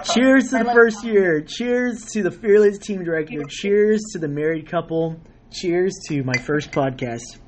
[0.14, 1.06] Cheers to I the first that.
[1.06, 1.40] year.
[1.40, 3.42] Cheers to the fearless team director.
[3.48, 5.16] Cheers to the married couple.
[5.52, 7.38] Cheers to my first podcast.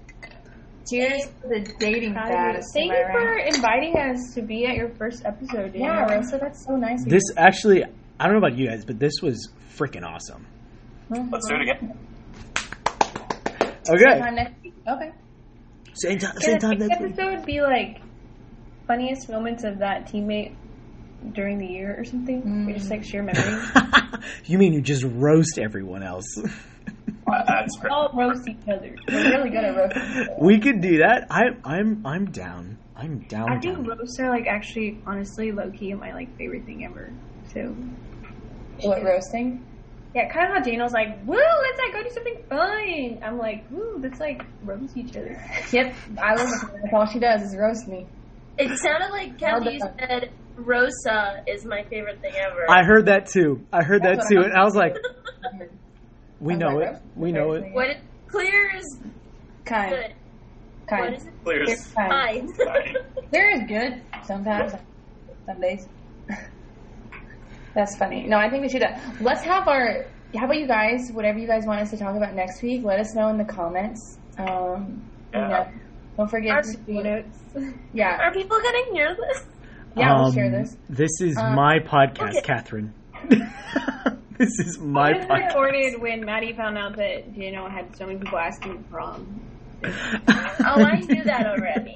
[0.89, 2.69] Cheers to the dating fast.
[2.75, 3.55] Thank you for right?
[3.55, 5.75] inviting us to be at your first episode.
[5.75, 6.21] Yeah, Daniel.
[6.21, 7.03] Rosa, that's so nice.
[7.03, 10.47] of This actually, I don't know about you guys, but this was freaking awesome.
[11.13, 11.29] you.
[11.31, 11.99] Let's do it again.
[13.85, 14.19] Same Okay.
[14.21, 14.75] time next week.
[14.89, 15.11] Okay.
[15.95, 17.11] Same time, same time next next week.
[17.13, 18.01] episode would be like
[18.87, 20.55] funniest moments of that teammate
[21.33, 22.67] during the year or something?
[22.67, 23.69] We just like share memories.
[24.45, 26.27] you mean you just roast everyone else?
[27.27, 27.91] Uh, That's great.
[27.93, 28.95] All roast each other.
[29.09, 30.37] We're really good at roasting.
[30.41, 31.27] we could do that.
[31.31, 32.79] I, I'm, I'm down.
[32.97, 33.51] I'm down.
[33.51, 33.85] I think down.
[33.87, 37.13] roasts are like actually, honestly, low key my like favorite thing ever.
[37.53, 37.75] So
[38.87, 39.65] What roasting?
[40.15, 43.67] yeah, kind of how Daniel's like, "Woo, let's like go do something fun." I'm like,
[43.71, 45.39] "Woo, let's like roast each other."
[45.73, 46.71] Yep, I love it.
[46.83, 48.07] That's all she does is roast me.
[48.57, 52.65] It sounded like Well Kathy said Rosa is my favorite thing ever.
[52.71, 53.67] I heard that too.
[53.71, 54.97] I heard that too, and I was like,
[56.41, 56.91] we I'm know like, it.
[56.93, 57.63] roast We know it.
[57.65, 57.97] What what is
[58.29, 58.99] clear is
[59.65, 59.91] Kind.
[59.91, 60.15] good.
[60.89, 61.15] What Kind.
[61.17, 61.33] is it?
[61.45, 61.87] Clears.
[61.95, 62.57] Kind.
[62.57, 62.97] Fine.
[63.31, 64.73] There is good sometimes.
[65.47, 65.87] Some days.
[67.75, 68.27] That's funny.
[68.27, 68.83] No, I think we should.
[68.83, 70.07] Uh, let's have our.
[70.37, 71.11] How about you guys?
[71.13, 73.45] Whatever you guys want us to talk about next week, let us know in the
[73.45, 74.19] comments.
[74.39, 75.69] Um, you know,
[76.17, 77.39] don't forget Our to be, Notes.
[77.93, 79.45] yeah, Are people gonna hear this?
[79.97, 80.15] yeah.
[80.15, 80.77] we'll Um, share this.
[80.89, 82.41] This is Um, my podcast, okay.
[82.43, 82.93] Catherine.
[84.39, 85.47] this is my It was podcast.
[85.49, 89.41] recorded when Maddie found out that Daniel had so many people asking prom.
[89.89, 91.95] Oh, I knew that already.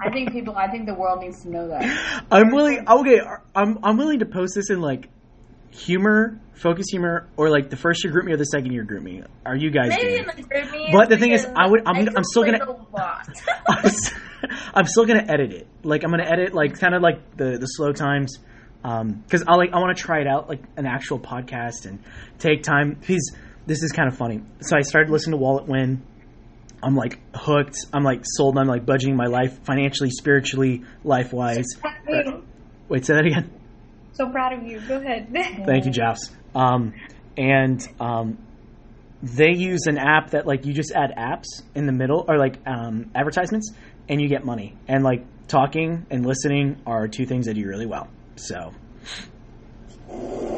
[0.00, 0.56] I think people.
[0.56, 2.24] I think the world needs to know that.
[2.32, 2.84] I'm willing.
[2.88, 3.20] Okay,
[3.54, 5.08] I'm I'm willing to post this in like
[5.70, 9.02] humor, focus humor, or like the first year group me or the second year group
[9.02, 9.22] me.
[9.44, 9.90] Are you guys?
[9.90, 10.88] Maybe the group me.
[10.90, 13.28] But the thing is, I would- I'm- I I'm still gonna- complain a lot.
[13.68, 14.14] I'm s-
[14.74, 15.66] I'm still gonna edit it.
[15.84, 18.38] Like I'm gonna edit like kind of like the the slow times,
[18.82, 21.98] because I like I want to try it out like an actual podcast and
[22.38, 23.00] take time.
[23.02, 23.32] He's
[23.66, 24.42] this is kind of funny.
[24.60, 26.02] So I started listening to Wallet Win.
[26.82, 27.76] I'm like hooked.
[27.92, 28.56] I'm like sold.
[28.56, 31.66] I'm like budgeting my life financially, spiritually, life wise.
[32.88, 33.50] Wait, say that again.
[34.12, 34.80] So proud of you.
[34.80, 35.28] Go ahead.
[35.66, 36.30] Thank you, Jeffs.
[36.54, 36.94] Um,
[37.36, 38.38] and um,
[39.22, 42.58] they use an app that like you just add apps in the middle or like
[42.66, 43.72] um, advertisements,
[44.08, 44.76] and you get money.
[44.86, 48.08] And like talking and listening are two things I do really well.
[48.38, 48.72] So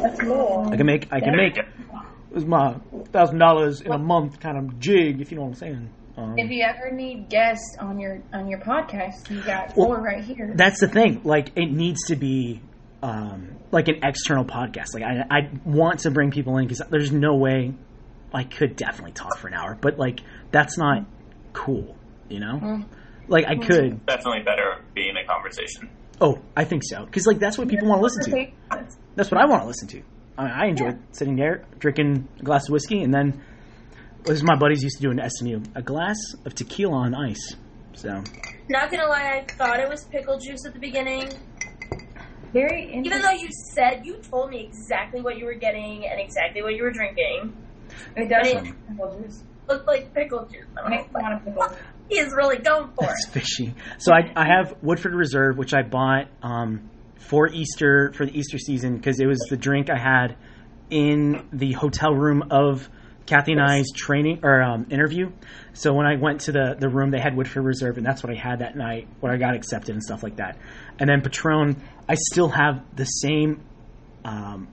[0.02, 0.68] That's cool.
[0.70, 1.66] I can make I can make it
[2.30, 2.74] was my
[3.12, 5.90] thousand dollars in a month kind of jig, if you know what I'm saying.
[6.16, 10.00] Um, If you ever need guests on your on your podcast, you got Well, four
[10.00, 10.52] right here.
[10.54, 11.22] that's the thing.
[11.24, 12.60] Like it needs to be
[13.02, 14.94] um, like an external podcast.
[14.94, 17.74] Like I, I want to bring people in because there's no way
[18.32, 20.20] I could definitely talk for an hour, but like
[20.52, 21.04] that's not
[21.52, 21.96] cool.
[22.28, 22.84] You know, Mm.
[23.26, 24.06] like I could.
[24.06, 25.88] Definitely better being a conversation.
[26.20, 28.46] Oh, I think so because like that's what people want to listen to.
[29.16, 30.02] That's what I want to listen to.
[30.38, 33.42] I, I enjoy sitting there drinking a glass of whiskey and then.
[34.24, 35.62] This is my buddies used to do in SMU.
[35.74, 37.56] A glass of tequila on ice.
[37.94, 38.22] So
[38.68, 41.30] Not gonna lie, I thought it was pickle juice at the beginning.
[42.52, 46.62] Very Even though you said you told me exactly what you were getting and exactly
[46.62, 47.54] what you were drinking,
[48.16, 49.42] It does But it- pickle juice.
[49.68, 50.66] looked like pickle juice.
[50.76, 51.76] I was Makes a like, lot of pickle.
[52.10, 53.32] He is really going for That's it.
[53.32, 53.74] fishy.
[53.98, 58.58] So I, I have Woodford Reserve, which I bought um, for Easter for the Easter
[58.58, 60.36] season because it was the drink I had
[60.90, 62.88] in the hotel room of
[63.26, 65.30] Kathy and I's training or um, interview.
[65.72, 68.32] So when I went to the the room, they had Woodford Reserve, and that's what
[68.32, 70.58] I had that night when I got accepted and stuff like that.
[70.98, 73.62] And then Patron, I still have the same,
[74.24, 74.66] um,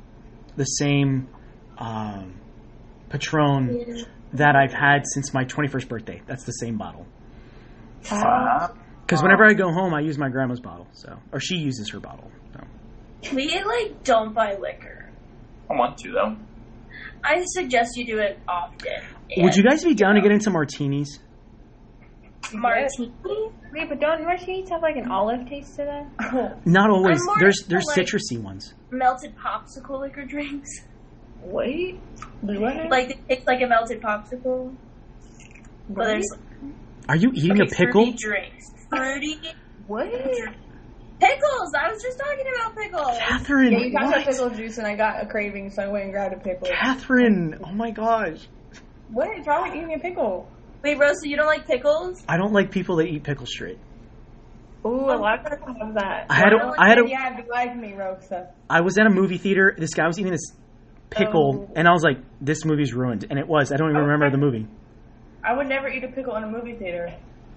[0.55, 1.29] the same
[1.77, 2.33] um,
[3.09, 6.21] Patron that I've had since my 21st birthday.
[6.25, 7.05] That's the same bottle.
[8.01, 10.87] Because whenever I go home, I use my grandma's bottle.
[10.93, 12.31] So, or she uses her bottle.
[12.53, 13.35] So.
[13.35, 15.09] We like don't buy liquor.
[15.69, 16.35] I want to though.
[17.23, 18.91] I suggest you do it often.
[19.37, 21.19] Would you guys be down to get into martinis?
[22.53, 23.11] martini?
[23.73, 26.61] Wait, but don't martinis have like an olive taste to them?
[26.65, 27.19] Not always.
[27.19, 28.73] I'm more There's into, there's like- citrusy ones.
[28.91, 30.69] Melted popsicle liquor drinks.
[31.41, 31.99] Wait.
[32.41, 32.89] what?
[32.89, 34.75] Like it tastes like a melted popsicle.
[35.89, 36.27] But there's
[37.09, 38.03] Are you eating okay, a pickle?
[38.05, 38.71] fruity drinks.
[38.89, 39.39] Fruity
[39.87, 40.09] What?
[41.19, 41.73] pickles.
[41.73, 43.17] I was just talking about pickles.
[43.19, 44.15] Catherine, Yeah, you got what?
[44.15, 46.67] that pickle juice, and I got a craving, so I went and grabbed a pickle.
[46.69, 48.47] Catherine, oh my gosh.
[49.11, 50.49] What is wrong with eating a pickle?
[50.83, 52.23] Wait, Rosa, you don't like pickles?
[52.27, 53.79] I don't like people that eat pickle straight.
[54.85, 55.15] Ooh, oh.
[55.15, 56.27] a lot of people have that.
[56.29, 58.51] I had a, I had a, yeah, be like me, Roxa.
[58.69, 59.75] I was at a movie theater.
[59.77, 60.53] This guy was eating this
[61.09, 61.73] pickle, Oh.
[61.75, 63.71] and I was like, "This movie's ruined," and it was.
[63.71, 64.67] I don't even remember the movie.
[65.47, 67.13] I would never eat a pickle in a movie theater.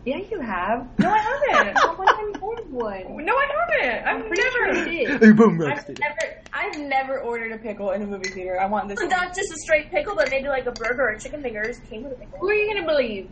[0.06, 0.88] Yeah, you have.
[1.00, 1.76] No, I haven't.
[1.98, 3.26] One time you ordered one.
[3.26, 4.06] no, I haven't.
[4.06, 4.90] I've I'm pretty sure never.
[4.92, 5.36] you did.
[5.36, 8.60] Boom, I've never, I've never ordered a pickle in a movie theater.
[8.60, 8.98] I want this.
[9.00, 12.12] Not just a straight pickle, but maybe like a burger or chicken fingers came with
[12.12, 12.38] a pickle.
[12.38, 13.28] Who are you gonna believe?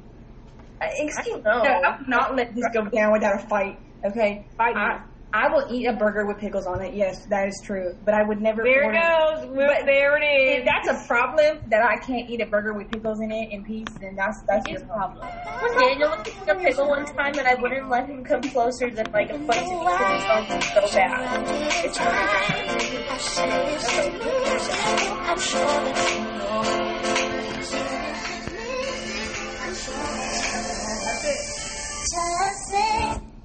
[0.80, 1.42] Uh, I, excuse me.
[1.42, 3.78] No, I will not let this go down without a fight.
[4.04, 5.04] Okay, Fight me.
[5.32, 6.94] I, I will eat a burger with pickles on it.
[6.94, 7.94] Yes, that is true.
[8.04, 8.62] But I would never.
[8.62, 9.56] There order- it goes.
[9.56, 10.24] But there it
[10.60, 13.64] If that's a problem that I can't eat a burger with pickles in it in
[13.64, 15.26] peace, then that's that's your problem.
[15.78, 19.10] Daniel was eating a pickle one time, and I wouldn't let him come closer than
[19.12, 21.84] like a foot to me because it felt so bad.
[21.84, 21.98] It's
[25.28, 26.88] I'm sure that you know.
[32.10, 33.37] Just say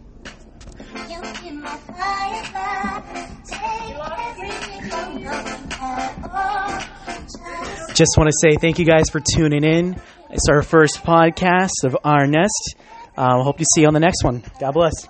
[7.96, 10.00] Just want to say thank you guys for tuning in.
[10.30, 12.76] It's our first podcast of Our Nest.
[13.16, 14.44] Uh, hope to see you on the next one.
[14.60, 15.08] God bless.